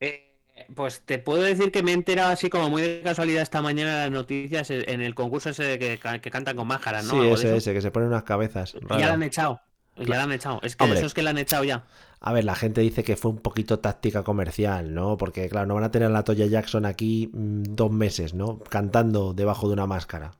[0.00, 0.33] Eh,
[0.74, 4.04] pues te puedo decir que me he enterado así como muy de casualidad esta mañana
[4.04, 7.22] las noticias eh, en el concurso ese de que, que cantan con máscaras, ¿no?
[7.22, 8.74] sí, ese, ese, que se ponen unas cabezas.
[8.90, 9.60] Ya la han echado.
[9.96, 10.60] Ya la han echado.
[10.62, 10.98] Es que Hombre.
[10.98, 11.84] eso es que la han echado ya.
[12.20, 15.16] A ver, la gente dice que fue un poquito táctica comercial, ¿no?
[15.16, 18.58] Porque, claro, no van a tener a la Toya Jackson aquí mm, dos meses, ¿no?
[18.58, 20.32] Cantando debajo de una máscara.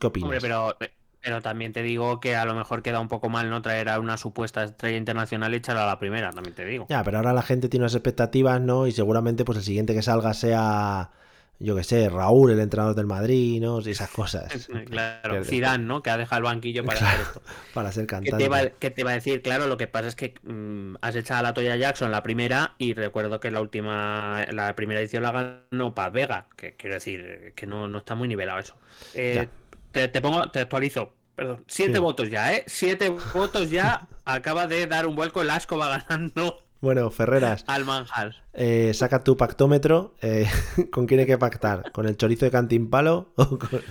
[0.00, 0.26] ¿Qué opinas?
[0.26, 0.76] Hombre, pero,
[1.24, 3.98] pero también te digo que a lo mejor queda un poco mal no traer a
[3.98, 6.86] una supuesta estrella internacional y echarla a la primera, también te digo.
[6.90, 8.86] Ya, pero ahora la gente tiene unas expectativas, ¿no?
[8.86, 11.10] Y seguramente pues el siguiente que salga sea,
[11.58, 13.80] yo qué sé, Raúl, el entrenador del Madrid, ¿no?
[13.80, 14.68] Y esas cosas.
[14.90, 15.44] Claro.
[15.44, 16.02] Zidane, ¿no?
[16.02, 17.42] Que ha dejado el banquillo para hacer esto.
[17.72, 18.74] Para ser ¿Qué cantante.
[18.78, 19.40] qué te iba a decir?
[19.40, 22.74] Claro, lo que pasa es que mm, has echado a la Toya Jackson la primera
[22.76, 25.32] y recuerdo que la última, la primera edición la
[25.70, 28.76] ganó Paz Vega, que quiero decir que no, no está muy nivelado eso.
[29.14, 29.48] Eh,
[29.94, 31.14] te, te pongo, te actualizo.
[31.34, 31.98] Perdón, siete Sí.
[31.98, 32.64] votos ya, ¿eh?
[32.66, 34.06] Siete votos ya.
[34.26, 38.36] Acaba de dar un vuelco el asco va ganando Bueno, Ferreras, al Manjal.
[38.52, 40.14] eh, saca tu pactómetro.
[40.22, 40.46] eh,
[40.92, 41.90] ¿Con quién hay que pactar?
[41.92, 43.32] ¿Con el chorizo de Cantimpalo?
[43.36, 43.82] o con-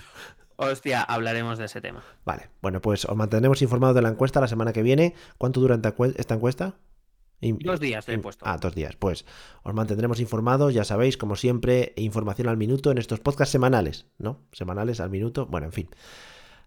[0.56, 2.02] Hostia, hablaremos de ese tema.
[2.24, 5.14] Vale, bueno, pues os mantendremos informados de la encuesta la semana que viene.
[5.36, 5.78] ¿Cuánto dura
[6.16, 6.74] esta encuesta?
[7.40, 8.44] Y- Dos días te he puesto.
[8.48, 8.96] Ah, dos días.
[8.96, 9.24] Pues
[9.62, 14.40] os mantendremos informados, ya sabéis, como siempre, información al minuto en estos podcasts semanales, ¿no?
[14.52, 15.88] Semanales al minuto, bueno, en fin.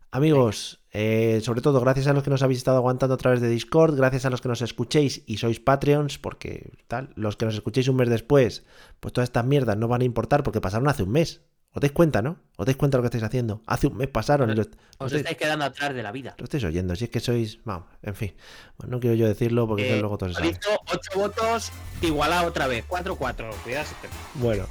[0.10, 3.50] Amigos, eh, sobre todo gracias a los que nos habéis estado aguantando a través de
[3.50, 7.56] Discord, gracias a los que nos escuchéis y sois Patreons, porque tal, los que nos
[7.56, 8.64] escuchéis un mes después,
[9.02, 11.42] pues todas estas mierdas no van a importar porque pasaron hace un mes.
[11.78, 12.38] ¿Os dais cuenta, no?
[12.56, 13.62] ¿Os dais cuenta de lo que estáis haciendo?
[13.68, 14.68] Hace un mes pasaron y lo Os
[15.12, 16.34] estáis- estáis quedando atrás de la vida.
[16.40, 17.60] lo estáis oyendo, si es que sois.
[17.66, 18.34] Vamos, en fin.
[18.80, 21.72] Bueno, no quiero yo decirlo porque Eh, luego todo se visto ocho votos,
[22.02, 22.84] igualado otra vez.
[22.88, 23.52] 4-4.
[23.64, 23.86] Cuidado.
[24.34, 24.66] Bueno,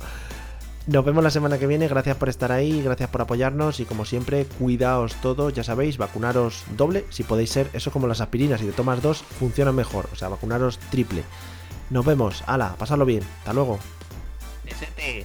[0.88, 1.86] nos vemos la semana que viene.
[1.86, 5.52] Gracias por estar ahí, gracias por apoyarnos y como siempre, cuidaos todos.
[5.54, 7.70] Ya sabéis, vacunaros doble si podéis ser.
[7.72, 10.08] Eso como las aspirinas, si te tomas dos, funciona mejor.
[10.12, 11.22] O sea, vacunaros triple.
[11.88, 12.42] Nos vemos.
[12.48, 13.22] Hala, pasadlo bien.
[13.38, 13.78] Hasta luego.
[14.64, 15.24] Besete.